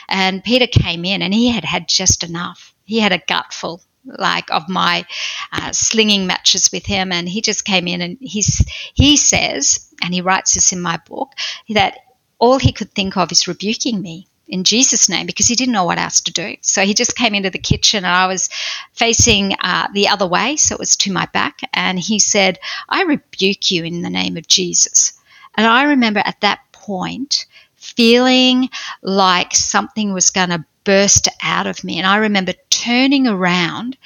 [0.09, 2.75] And Peter came in and he had had just enough.
[2.85, 5.05] He had a gutful like of my
[5.53, 8.65] uh, slinging matches with him and he just came in and he's
[8.95, 11.33] he says and he writes this in my book
[11.69, 11.99] that
[12.39, 15.85] all he could think of is rebuking me in Jesus' name because he didn't know
[15.85, 16.57] what else to do.
[16.61, 18.49] So he just came into the kitchen and I was
[18.93, 21.61] facing uh, the other way, so it was to my back.
[21.73, 25.21] And he said, I rebuke you in the name of Jesus.
[25.57, 28.69] And I remember at that point feeling
[29.03, 31.99] like something was going to burst out of me.
[31.99, 32.53] And I remember
[32.87, 33.97] turning around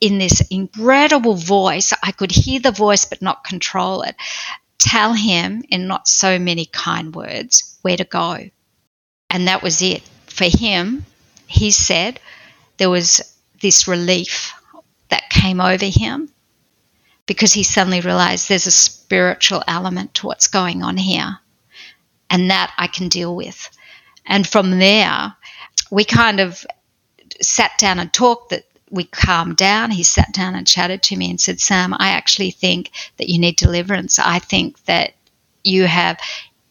[0.00, 1.92] in this incredible voice.
[2.02, 4.14] I could hear the voice but not control it.
[4.78, 8.50] Tell him in not so many kind words where to go.
[9.30, 10.02] And that was it.
[10.26, 11.04] For him,
[11.46, 12.20] he said
[12.76, 13.20] there was
[13.60, 14.52] this relief
[15.08, 16.30] that came over him
[17.26, 21.38] because he suddenly realized there's a spiritual element to what's going on here.
[22.28, 23.70] And that I can deal with.
[24.24, 25.34] And from there,
[25.90, 26.64] we kind of
[27.42, 29.90] sat down and talked that we calmed down.
[29.90, 33.38] He sat down and chatted to me and said, Sam, I actually think that you
[33.38, 34.18] need deliverance.
[34.18, 35.14] I think that
[35.62, 36.18] you have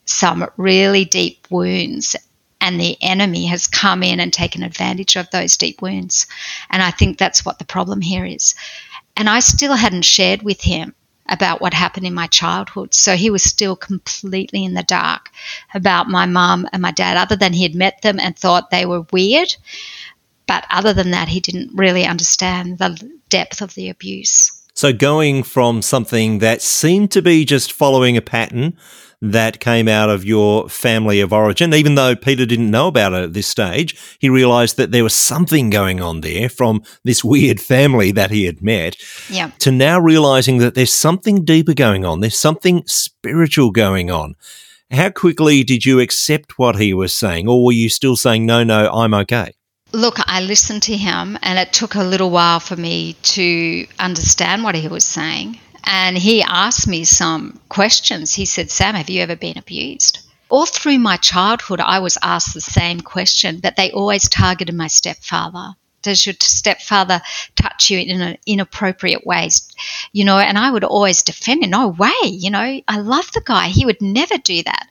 [0.05, 2.15] some really deep wounds
[2.61, 6.27] and the enemy has come in and taken advantage of those deep wounds.
[6.69, 8.53] And I think that's what the problem here is.
[9.15, 10.93] And I still hadn't shared with him
[11.29, 12.93] about what happened in my childhood.
[12.93, 15.29] So he was still completely in the dark
[15.73, 18.85] about my mum and my dad, other than he had met them and thought they
[18.85, 19.55] were weird.
[20.49, 24.51] But other than that, he didn't really understand the depth of the abuse.
[24.73, 28.75] So, going from something that seemed to be just following a pattern
[29.21, 31.73] that came out of your family of origin.
[31.73, 35.13] Even though Peter didn't know about it at this stage, he realized that there was
[35.13, 38.95] something going on there from this weird family that he had met.
[39.29, 39.51] Yeah.
[39.59, 44.35] To now realizing that there's something deeper going on, there's something spiritual going on.
[44.89, 48.63] How quickly did you accept what he was saying, or were you still saying, no,
[48.63, 49.53] no, I'm okay?
[49.91, 54.63] Look, I listened to him, and it took a little while for me to understand
[54.63, 55.59] what he was saying.
[55.83, 58.33] And he asked me some questions.
[58.33, 60.19] He said, Sam, have you ever been abused?
[60.49, 64.87] All through my childhood, I was asked the same question, but they always targeted my
[64.87, 65.75] stepfather.
[66.01, 67.21] Does your stepfather
[67.55, 69.69] touch you in inappropriate ways?
[70.13, 71.71] You know, and I would always defend him.
[71.71, 72.13] No way.
[72.23, 73.67] You know, I love the guy.
[73.67, 74.87] He would never do that.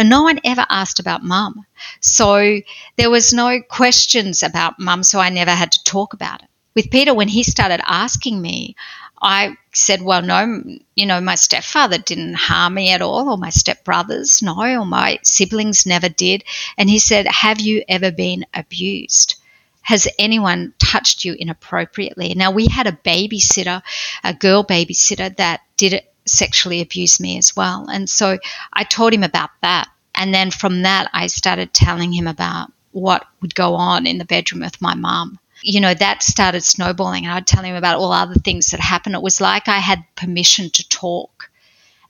[0.00, 1.66] But no one ever asked about mum.
[2.00, 2.62] So
[2.96, 6.48] there was no questions about mum, so I never had to talk about it.
[6.74, 8.76] With Peter, when he started asking me,
[9.20, 10.64] I said, Well, no,
[10.96, 15.18] you know, my stepfather didn't harm me at all, or my stepbrothers, no, or my
[15.22, 16.44] siblings never did.
[16.78, 19.34] And he said, Have you ever been abused?
[19.82, 22.32] Has anyone touched you inappropriately?
[22.32, 23.82] Now, we had a babysitter,
[24.24, 27.86] a girl babysitter, that did sexually abuse me as well.
[27.88, 28.38] And so
[28.72, 29.88] I told him about that.
[30.14, 34.24] And then from that, I started telling him about what would go on in the
[34.24, 35.38] bedroom with my mom.
[35.62, 37.24] you know, that started snowballing.
[37.24, 39.14] And I'd tell him about all other things that happened.
[39.14, 41.50] It was like I had permission to talk.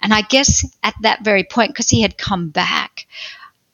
[0.03, 3.07] And I guess at that very point, because he had come back,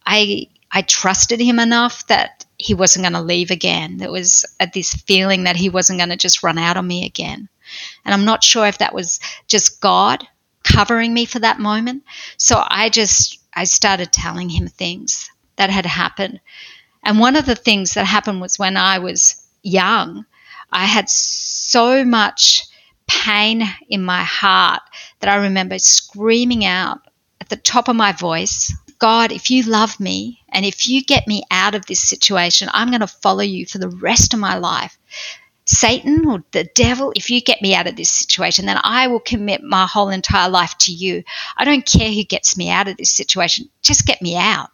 [0.04, 3.98] I I trusted him enough that he wasn't going to leave again.
[3.98, 7.06] There was uh, this feeling that he wasn't going to just run out on me
[7.06, 7.48] again.
[8.04, 10.26] And I'm not sure if that was just God
[10.66, 12.04] covering me for that moment.
[12.36, 16.40] So I just I started telling him things that had happened.
[17.02, 20.26] And one of the things that happened was when I was young,
[20.72, 22.64] I had so much
[23.06, 24.82] pain in my heart
[25.20, 27.00] that I remember screaming out
[27.40, 31.28] at the top of my voice, God, if you love me and if you get
[31.28, 34.56] me out of this situation, I'm going to follow you for the rest of my
[34.58, 34.98] life.
[35.66, 39.20] Satan or the devil, if you get me out of this situation, then I will
[39.20, 41.24] commit my whole entire life to you.
[41.56, 44.70] I don't care who gets me out of this situation, just get me out.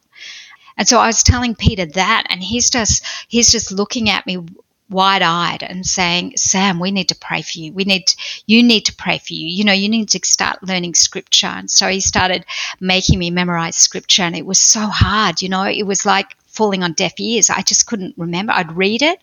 [0.77, 4.45] And so I was telling Peter that, and he's just he's just looking at me
[4.93, 7.73] wide eyed and saying, Sam, we need to pray for you.
[7.73, 9.47] We need, to, you need to pray for you.
[9.47, 11.47] You know, you need to start learning scripture.
[11.47, 12.45] And so he started
[12.79, 15.41] making me memorize scripture and it was so hard.
[15.41, 17.49] You know, it was like falling on deaf ears.
[17.49, 18.53] I just couldn't remember.
[18.53, 19.23] I'd read it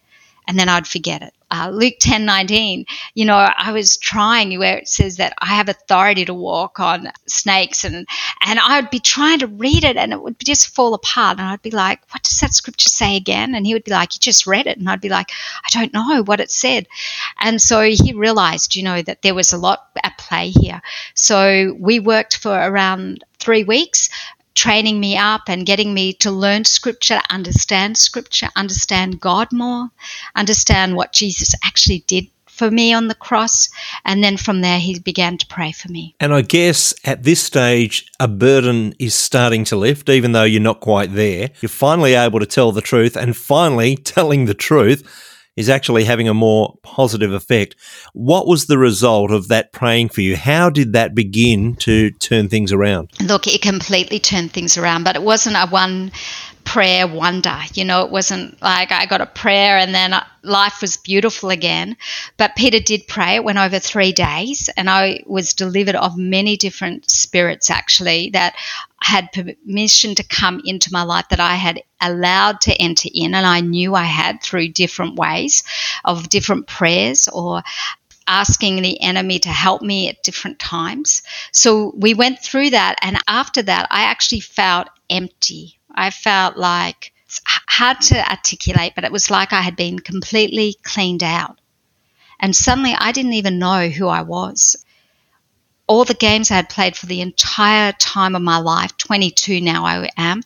[0.50, 2.86] and then I'd forget it uh, Luke 10 19,
[3.16, 7.10] you know, I was trying where it says that I have authority to walk on
[7.28, 8.08] snakes and,
[8.46, 11.40] and I'd be trying to read it and it would just fall apart.
[11.40, 13.56] And I'd be like, what does that scripture say again?
[13.56, 14.78] And he would be like, you just read it.
[14.78, 15.32] And I'd be like,
[15.66, 16.88] I don't know what it said.
[17.40, 20.82] And so he realized, you know, that there was a lot at play here.
[21.16, 24.10] So we worked for around three weeks
[24.60, 29.90] training me up and getting me to learn scripture, understand scripture, understand God more,
[30.36, 33.70] understand what Jesus actually did for me on the cross.
[34.04, 36.14] And then from there, he began to pray for me.
[36.20, 40.62] And I guess at this stage, a burden is starting to lift, even though you're
[40.62, 41.52] not quite there.
[41.62, 45.29] You're finally able to tell the truth, and finally, telling the truth
[45.60, 47.76] is actually having a more positive effect.
[48.14, 50.38] What was the result of that praying for you?
[50.38, 53.12] How did that begin to turn things around?
[53.22, 56.14] Look, it completely turned things around, but it wasn't a one
[56.70, 57.58] prayer wonder.
[57.74, 61.50] You know, it wasn't like I got a prayer and then uh, life was beautiful
[61.50, 61.98] again.
[62.38, 63.38] But Peter did pray.
[63.38, 68.56] It went over three days, and I was delivered of many different spirits actually that
[69.02, 73.48] had permission to come into my life that I had allowed to enter in, and
[73.48, 75.64] I knew I had through different ways
[76.06, 77.64] of different prayers or
[78.28, 81.24] asking the enemy to help me at different times.
[81.52, 85.79] So we went through that, and after that, I actually felt empty.
[85.94, 87.14] I felt like
[87.46, 91.60] hard to articulate, but it was like I had been completely cleaned out.
[92.40, 94.84] And suddenly I didn't even know who I was.
[95.88, 99.86] All the games I had played for the entire time of my life, 22 now
[99.86, 100.44] I am,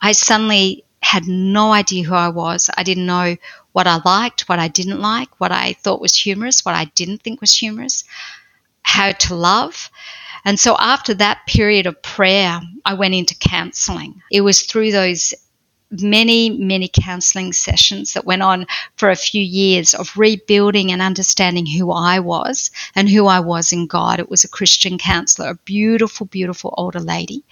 [0.00, 2.70] I suddenly had no idea who I was.
[2.76, 3.36] I didn't know
[3.72, 7.22] what I liked, what I didn't like, what I thought was humorous, what I didn't
[7.22, 8.04] think was humorous,
[8.82, 9.90] how to love.
[10.44, 14.20] And so after that period of prayer, I went into counseling.
[14.30, 15.34] It was through those
[16.00, 21.66] many, many counseling sessions that went on for a few years of rebuilding and understanding
[21.66, 24.18] who I was and who I was in God.
[24.18, 27.44] It was a Christian counselor, a beautiful, beautiful older lady.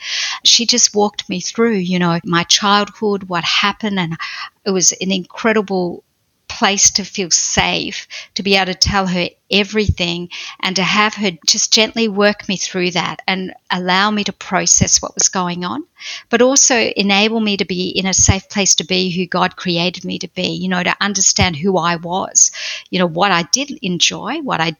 [0.44, 4.16] She just walked me through, you know, my childhood, what happened, and
[4.64, 6.02] it was an incredible
[6.50, 11.30] place to feel safe, to be able to tell her everything and to have her
[11.46, 15.84] just gently work me through that and allow me to process what was going on,
[16.28, 20.04] but also enable me to be in a safe place to be who God created
[20.04, 22.50] me to be, you know, to understand who I was,
[22.90, 24.76] you know, what I did enjoy, what I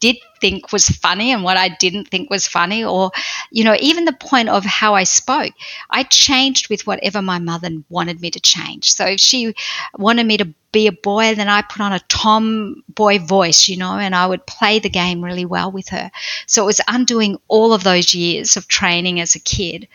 [0.00, 3.10] did think was funny and what I didn't think was funny, or,
[3.50, 5.52] you know, even the point of how I spoke.
[5.90, 8.92] I changed with whatever my mother wanted me to change.
[8.92, 9.54] So if she
[9.96, 13.92] wanted me to be a boy, then I put on a tomboy voice, you know,
[13.92, 16.10] and I would play the game really well with her.
[16.46, 19.86] So it was undoing all of those years of training as a kid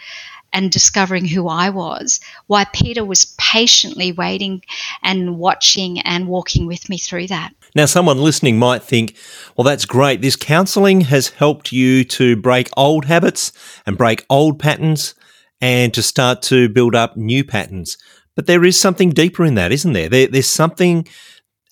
[0.54, 4.64] and discovering who I was, why Peter was patiently waiting
[5.04, 7.54] and watching and walking with me through that.
[7.76, 9.16] Now, someone listening might think,
[9.56, 10.22] well, that's great.
[10.22, 13.52] This counseling has helped you to break old habits
[13.86, 15.14] and break old patterns
[15.62, 17.98] and to start to build up new patterns.
[18.36, 20.10] But there is something deeper in that, isn't there?
[20.10, 21.08] there there's something,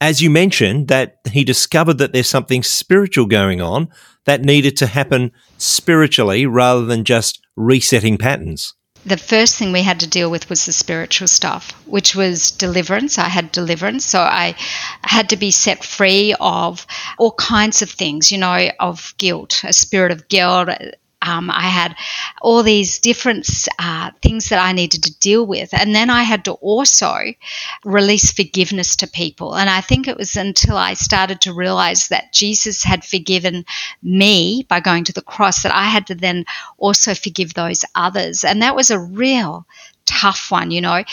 [0.02, 3.90] as you mentioned, that he discovered that there's something spiritual going on
[4.26, 8.74] that needed to happen spiritually rather than just resetting patterns
[9.06, 13.20] the first thing we had to deal with was the spiritual stuff, which was deliverance.
[13.20, 14.04] I had deliverance.
[14.04, 14.56] So I
[15.04, 16.88] had to be set free of
[17.20, 20.70] all kinds of things, you know, of guilt, a spirit of guilt,
[21.26, 21.96] um, I had
[22.42, 23.48] all these different
[23.80, 25.74] uh, things that I needed to deal with.
[25.74, 27.18] And then I had to also
[27.84, 29.56] release forgiveness to people.
[29.56, 33.66] And I think it was until I started to realize that Jesus had forgiven
[34.04, 36.46] me by going to the cross that I had to then
[36.78, 38.44] also forgive those others.
[38.44, 39.66] And that was a real
[40.06, 41.04] tough one, you know.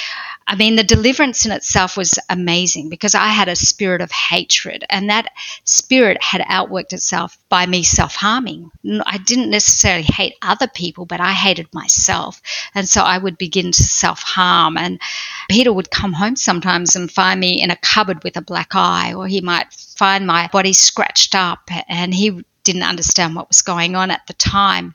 [0.46, 4.84] I mean, the deliverance in itself was amazing because I had a spirit of hatred,
[4.90, 5.32] and that
[5.64, 8.70] spirit had outworked itself by me self harming.
[9.06, 12.42] I didn't necessarily hate other people, but I hated myself.
[12.74, 14.76] And so I would begin to self harm.
[14.76, 15.00] And
[15.48, 19.14] Peter would come home sometimes and find me in a cupboard with a black eye,
[19.14, 23.96] or he might find my body scratched up, and he didn't understand what was going
[23.96, 24.94] on at the time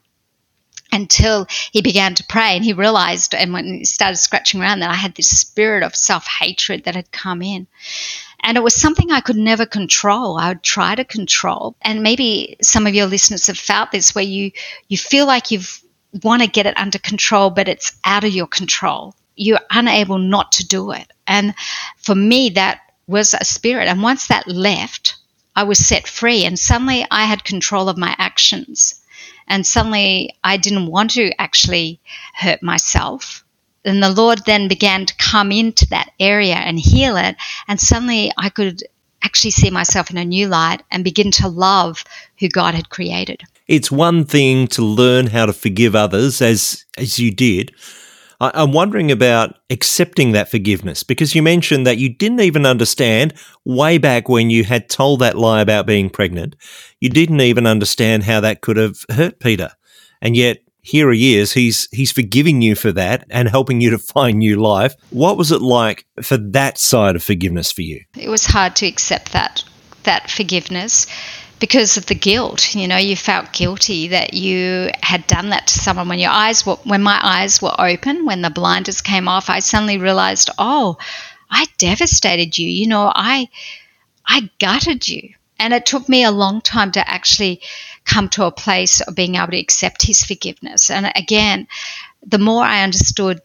[0.91, 4.89] until he began to pray and he realized and when he started scratching around that
[4.89, 7.67] I had this spirit of self hatred that had come in.
[8.41, 10.37] And it was something I could never control.
[10.37, 11.75] I would try to control.
[11.81, 14.51] And maybe some of your listeners have felt this where you,
[14.87, 15.61] you feel like you
[16.23, 19.15] want to get it under control, but it's out of your control.
[19.35, 21.11] You're unable not to do it.
[21.25, 21.55] And
[21.97, 23.87] for me, that was a spirit.
[23.87, 25.15] And once that left,
[25.55, 29.01] I was set free and suddenly I had control of my actions.
[29.47, 31.99] And suddenly I didn't want to actually
[32.33, 33.43] hurt myself.
[33.85, 37.35] And the Lord then began to come into that area and heal it.
[37.67, 38.83] And suddenly I could
[39.23, 42.03] actually see myself in a new light and begin to love
[42.39, 43.43] who God had created.
[43.67, 47.73] It's one thing to learn how to forgive others as as you did,
[48.39, 53.33] I'm wondering about accepting that forgiveness because you mentioned that you didn't even understand
[53.65, 56.55] way back when you had told that lie about being pregnant.
[56.99, 59.71] You didn't even understand how that could have hurt Peter.
[60.21, 61.51] And yet here he is.
[61.51, 64.95] He's he's forgiving you for that and helping you to find new life.
[65.09, 68.03] What was it like for that side of forgiveness for you?
[68.15, 69.63] It was hard to accept that
[70.03, 71.07] that forgiveness
[71.59, 72.75] because of the guilt.
[72.75, 76.09] You know, you felt guilty that you had done that to someone.
[76.09, 79.59] When your eyes were, when my eyes were open, when the blinders came off, I
[79.59, 80.97] suddenly realized, oh,
[81.49, 82.69] I devastated you.
[82.69, 83.49] You know, I,
[84.25, 85.33] I gutted you.
[85.59, 87.61] And it took me a long time to actually
[88.05, 90.89] come to a place of being able to accept his forgiveness.
[90.91, 91.67] And again,
[92.25, 93.41] the more I understood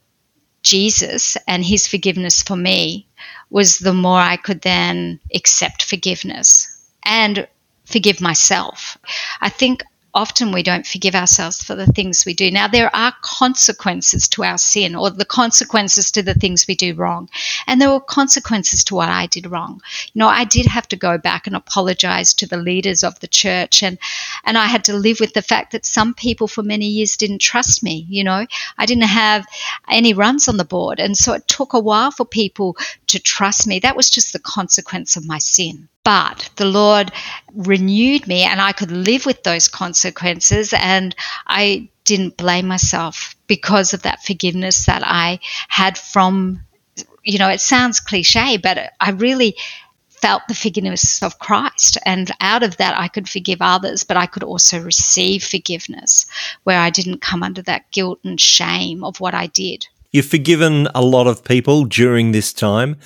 [0.61, 3.07] Jesus and his forgiveness for me
[3.49, 6.67] was the more I could then accept forgiveness.
[7.03, 7.47] And
[7.93, 8.97] forgive myself.
[9.39, 9.83] I think
[10.15, 12.49] often we don't forgive ourselves for the things we do.
[12.51, 16.93] Now, there are consequences to our sin or the consequences to the things we do
[16.93, 17.29] wrong.
[17.67, 19.81] And there were consequences to what I did wrong.
[20.13, 23.27] You know, I did have to go back and apologize to the leaders of the
[23.27, 23.83] church.
[23.83, 23.97] And,
[24.43, 27.41] and I had to live with the fact that some people for many years didn't
[27.41, 28.05] trust me.
[28.09, 28.45] You know,
[28.77, 29.45] I didn't have
[29.87, 30.99] any runs on the board.
[30.99, 32.75] And so it took a while for people
[33.07, 33.79] to trust me.
[33.79, 35.89] That was just the consequence of my sin.
[36.03, 37.11] But the Lord
[37.53, 41.15] renewed me and I could live with those consequences and
[41.47, 45.39] I didn't blame myself because of that forgiveness that I
[45.69, 46.61] had from,
[47.23, 49.55] you know, it sounds cliche, but I really
[50.09, 51.97] felt the forgiveness of Christ.
[52.05, 56.25] And out of that, I could forgive others, but I could also receive forgiveness
[56.63, 59.87] where I didn't come under that guilt and shame of what I did.
[60.11, 62.97] You've forgiven a lot of people during this time.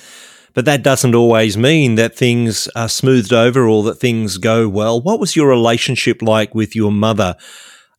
[0.58, 5.00] But that doesn't always mean that things are smoothed over or that things go well.
[5.00, 7.36] What was your relationship like with your mother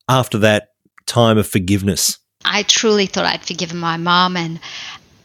[0.09, 0.73] after that
[1.05, 2.17] time of forgiveness?
[2.43, 4.59] I truly thought I'd forgiven my mom, and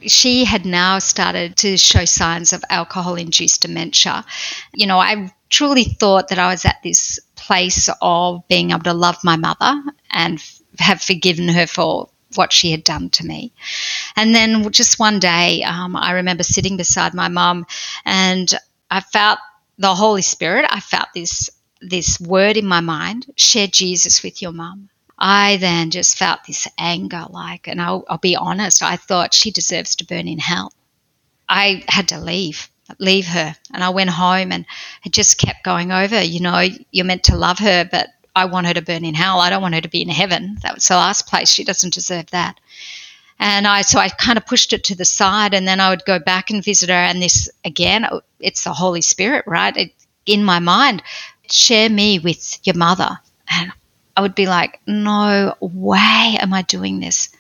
[0.02, 4.24] she had now started to show signs of alcohol induced dementia.
[4.72, 8.94] You know, I truly thought that I was at this place of being able to
[8.94, 9.82] love my mother
[10.12, 10.40] and
[10.78, 13.52] have forgiven her for what she had done to me.
[14.16, 17.66] And then just one day, um, I remember sitting beside my mum,
[18.04, 18.52] and
[18.90, 19.38] I felt
[19.78, 20.66] the Holy Spirit.
[20.68, 24.88] I felt this this word in my mind: share Jesus with your mum.
[25.18, 29.52] I then just felt this anger, like, and I'll, I'll be honest, I thought she
[29.52, 30.72] deserves to burn in hell.
[31.48, 32.68] I had to leave
[32.98, 33.56] leave her.
[33.72, 34.66] And I went home and
[35.04, 36.22] it just kept going over.
[36.22, 39.40] You know, you're meant to love her, but I want her to burn in hell.
[39.40, 40.58] I don't want her to be in heaven.
[40.62, 41.50] That was the last place.
[41.50, 42.58] She doesn't deserve that.
[43.38, 46.04] And I, so I kind of pushed it to the side and then I would
[46.04, 46.94] go back and visit her.
[46.94, 48.06] And this, again,
[48.40, 49.76] it's the Holy Spirit, right?
[49.76, 49.92] It,
[50.26, 51.02] in my mind,
[51.50, 53.18] share me with your mother.
[53.48, 53.72] And
[54.16, 57.34] I would be like, no way am I doing this.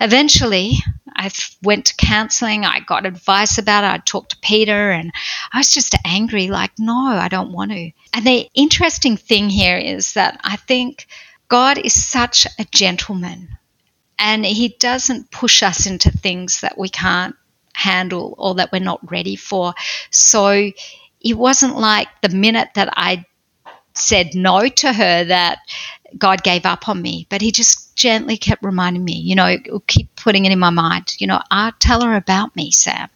[0.00, 0.76] Eventually,
[1.14, 1.30] I
[1.62, 2.64] went to counseling.
[2.64, 3.88] I got advice about it.
[3.88, 5.12] I talked to Peter, and
[5.52, 7.90] I was just angry like, no, I don't want to.
[8.12, 11.06] And the interesting thing here is that I think
[11.48, 13.48] God is such a gentleman,
[14.18, 17.36] and He doesn't push us into things that we can't
[17.74, 19.74] handle or that we're not ready for.
[20.10, 20.70] So
[21.20, 23.24] it wasn't like the minute that I
[23.94, 25.58] said no to her that
[26.18, 29.56] God gave up on me, but He just gently kept reminding me, you know,
[29.86, 33.08] keep putting it in my mind, you know, ah, tell her about me, Sam.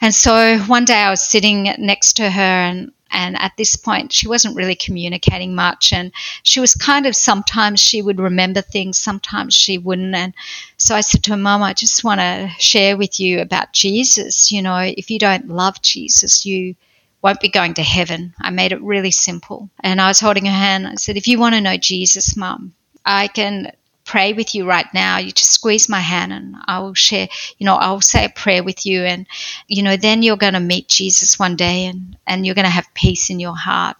[0.00, 4.12] And so one day I was sitting next to her and and at this point
[4.12, 8.98] she wasn't really communicating much and she was kind of sometimes she would remember things
[8.98, 10.32] sometimes she wouldn't and
[10.76, 14.52] so i said to her mom i just want to share with you about jesus
[14.52, 16.74] you know if you don't love jesus you
[17.22, 18.34] won't be going to heaven.
[18.40, 19.70] I made it really simple.
[19.80, 20.86] And I was holding her hand.
[20.86, 23.72] I said, If you want to know Jesus, Mum, I can
[24.04, 25.18] pray with you right now.
[25.18, 28.64] You just squeeze my hand and I will share, you know, I'll say a prayer
[28.64, 29.04] with you.
[29.04, 29.26] And,
[29.68, 32.70] you know, then you're going to meet Jesus one day and, and you're going to
[32.70, 33.96] have peace in your heart.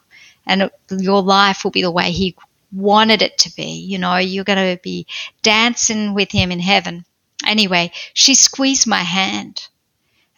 [0.47, 2.37] And it, your life will be the way He
[2.73, 3.71] wanted it to be.
[3.71, 5.07] You know, you're going to be
[5.43, 7.05] dancing with Him in heaven.
[7.47, 9.69] Anyway, she squeezed my hand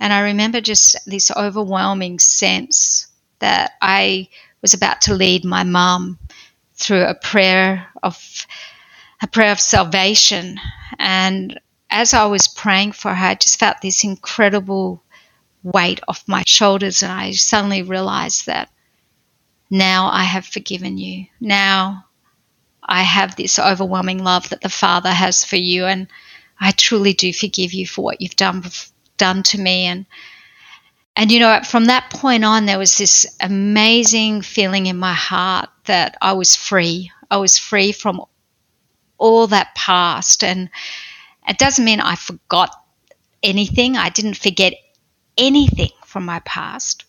[0.02, 3.06] and I remember just this overwhelming sense
[3.38, 4.28] that I
[4.60, 6.18] was about to lead my mum
[6.74, 8.18] through a prayer of
[9.22, 10.58] a prayer of salvation.
[10.98, 15.04] And as I was praying for her, I just felt this incredible
[15.62, 18.70] weight off my shoulders, and I suddenly realized that
[19.70, 21.26] now I have forgiven you.
[21.40, 22.06] Now
[22.82, 26.08] I have this overwhelming love that the Father has for you, and
[26.58, 28.64] I truly do forgive you for what you've done
[29.22, 29.86] done to me.
[29.86, 30.04] And
[31.14, 35.68] and you know from that point on there was this amazing feeling in my heart
[35.84, 37.12] that I was free.
[37.30, 38.20] I was free from
[39.18, 40.42] all that past.
[40.42, 40.70] And
[41.48, 42.70] it doesn't mean I forgot
[43.42, 43.96] anything.
[43.96, 44.74] I didn't forget
[45.38, 47.04] anything from my past.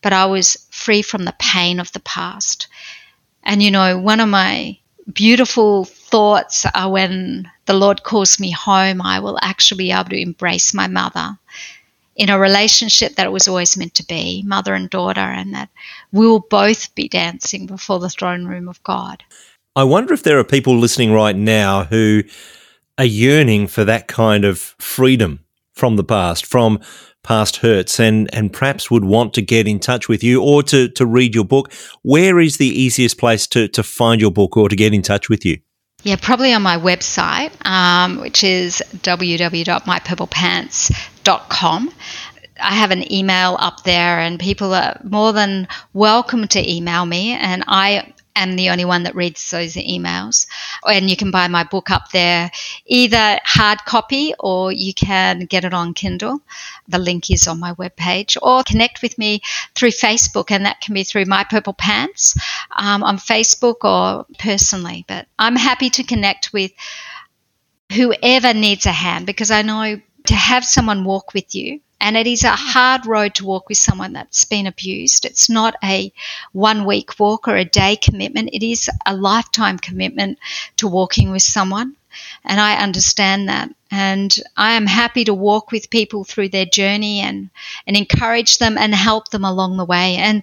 [0.00, 2.68] But I was free from the pain of the past.
[3.42, 4.78] And you know one of my
[5.12, 10.20] beautiful thoughts are when the Lord calls me home, I will actually be able to
[10.20, 11.38] embrace my mother
[12.16, 15.68] in a relationship that it was always meant to be, mother and daughter, and that
[16.10, 19.22] we will both be dancing before the throne room of God.
[19.76, 22.24] I wonder if there are people listening right now who
[22.96, 25.40] are yearning for that kind of freedom
[25.74, 26.80] from the past, from
[27.22, 30.88] past hurts and, and perhaps would want to get in touch with you or to,
[30.88, 34.70] to read your book, where is the easiest place to, to find your book or
[34.70, 35.58] to get in touch with you?
[36.04, 41.92] Yeah, probably on my website, um, which is www.mypurplepants.com.
[42.60, 47.32] I have an email up there, and people are more than welcome to email me.
[47.32, 48.12] And I
[48.42, 50.46] am the only one that reads those emails.
[50.86, 52.50] And you can buy my book up there,
[52.86, 56.40] either hard copy or you can get it on Kindle.
[56.88, 59.42] The link is on my webpage, or connect with me
[59.74, 62.36] through Facebook, and that can be through My Purple Pants
[62.76, 65.04] um, on Facebook or personally.
[65.06, 66.72] But I'm happy to connect with
[67.92, 72.26] whoever needs a hand because I know to have someone walk with you and it
[72.26, 75.24] is a hard road to walk with someone that's been abused.
[75.24, 76.12] It's not a
[76.52, 78.50] one week walk or a day commitment.
[78.52, 80.38] It is a lifetime commitment
[80.76, 81.96] to walking with someone.
[82.44, 83.70] And I understand that.
[83.90, 87.50] And I am happy to walk with people through their journey and,
[87.86, 90.16] and encourage them and help them along the way.
[90.16, 90.42] And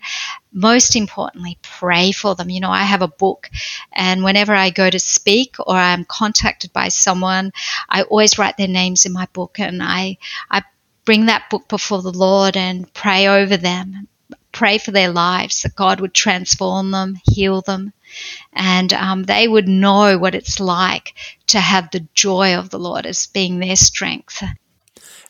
[0.51, 2.49] most importantly, pray for them.
[2.49, 3.49] You know, I have a book,
[3.91, 7.51] and whenever I go to speak or I'm contacted by someone,
[7.89, 10.17] I always write their names in my book and I,
[10.49, 10.63] I
[11.05, 14.07] bring that book before the Lord and pray over them,
[14.51, 17.93] pray for their lives, that God would transform them, heal them,
[18.53, 21.13] and um, they would know what it's like
[21.47, 24.43] to have the joy of the Lord as being their strength.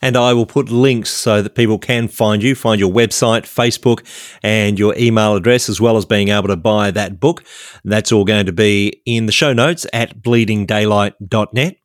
[0.02, 4.06] And I will put links so that people can find you, find your website, Facebook,
[4.42, 7.44] and your email address, as well as being able to buy that book.
[7.82, 11.76] That's all going to be in the show notes at bleedingdaylight.net.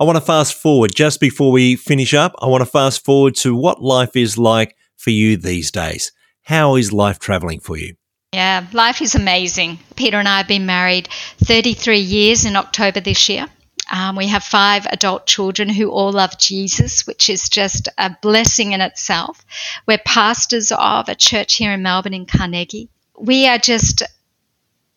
[0.00, 2.36] I want to fast forward just before we finish up.
[2.40, 6.12] I want to fast forward to what life is like for you these days.
[6.42, 7.96] How is life traveling for you?
[8.32, 9.80] Yeah, life is amazing.
[9.96, 13.48] Peter and I have been married 33 years in October this year.
[13.90, 18.72] Um, we have five adult children who all love Jesus, which is just a blessing
[18.72, 19.44] in itself.
[19.84, 22.88] We're pastors of a church here in Melbourne in Carnegie.
[23.18, 24.02] We are just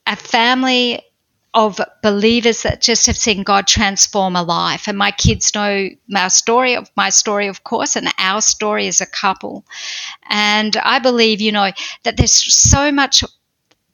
[0.06, 1.02] a family
[1.54, 4.88] of believers that just have seen God transform a life.
[4.88, 9.02] And my kids know my story of my story, of course, and our story as
[9.02, 9.66] a couple.
[10.30, 11.72] And I believe, you know,
[12.04, 13.24] that there's so much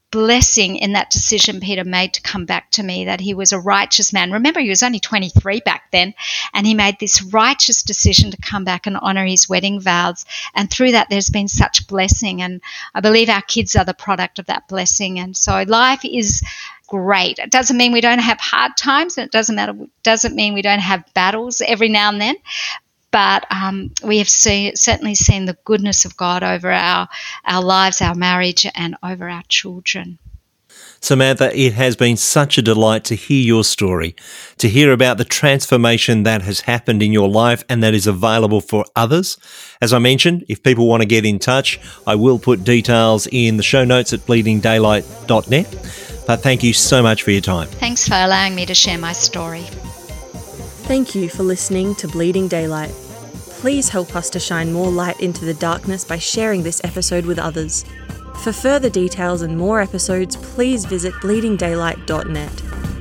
[0.10, 3.60] blessing in that decision Peter made to come back to me, that he was a
[3.60, 4.32] righteous man.
[4.32, 6.14] Remember, he was only 23 back then,
[6.54, 10.26] and he made this righteous decision to come back and honor his wedding vows.
[10.56, 12.42] And through that, there's been such blessing.
[12.42, 12.62] And
[12.96, 15.20] I believe our kids are the product of that blessing.
[15.20, 16.42] And so life is
[16.88, 17.40] great.
[17.40, 19.74] It doesn't mean we don't have hard times, and it doesn't matter.
[20.04, 22.36] Doesn't mean we don't have battles every now and then
[23.12, 27.08] but um, we have certainly seen the goodness of God over our,
[27.46, 30.20] our lives, our marriage, and over our children.
[31.00, 34.16] Samantha, it has been such a delight to hear your story,
[34.58, 38.62] to hear about the transformation that has happened in your life and that is available
[38.62, 39.38] for others.
[39.82, 43.58] As I mentioned, if people want to get in touch, I will put details in
[43.58, 46.07] the show notes at bleedingdaylight.net.
[46.28, 47.70] But thank you so much for your time.
[47.70, 49.64] Thanks for allowing me to share my story.
[50.84, 52.92] Thank you for listening to Bleeding Daylight.
[53.62, 57.40] Please help us to shine more light into the darkness by sharing this episode with
[57.40, 57.86] others.
[58.44, 62.97] For further details and more episodes, please visit bleedingdaylight.net.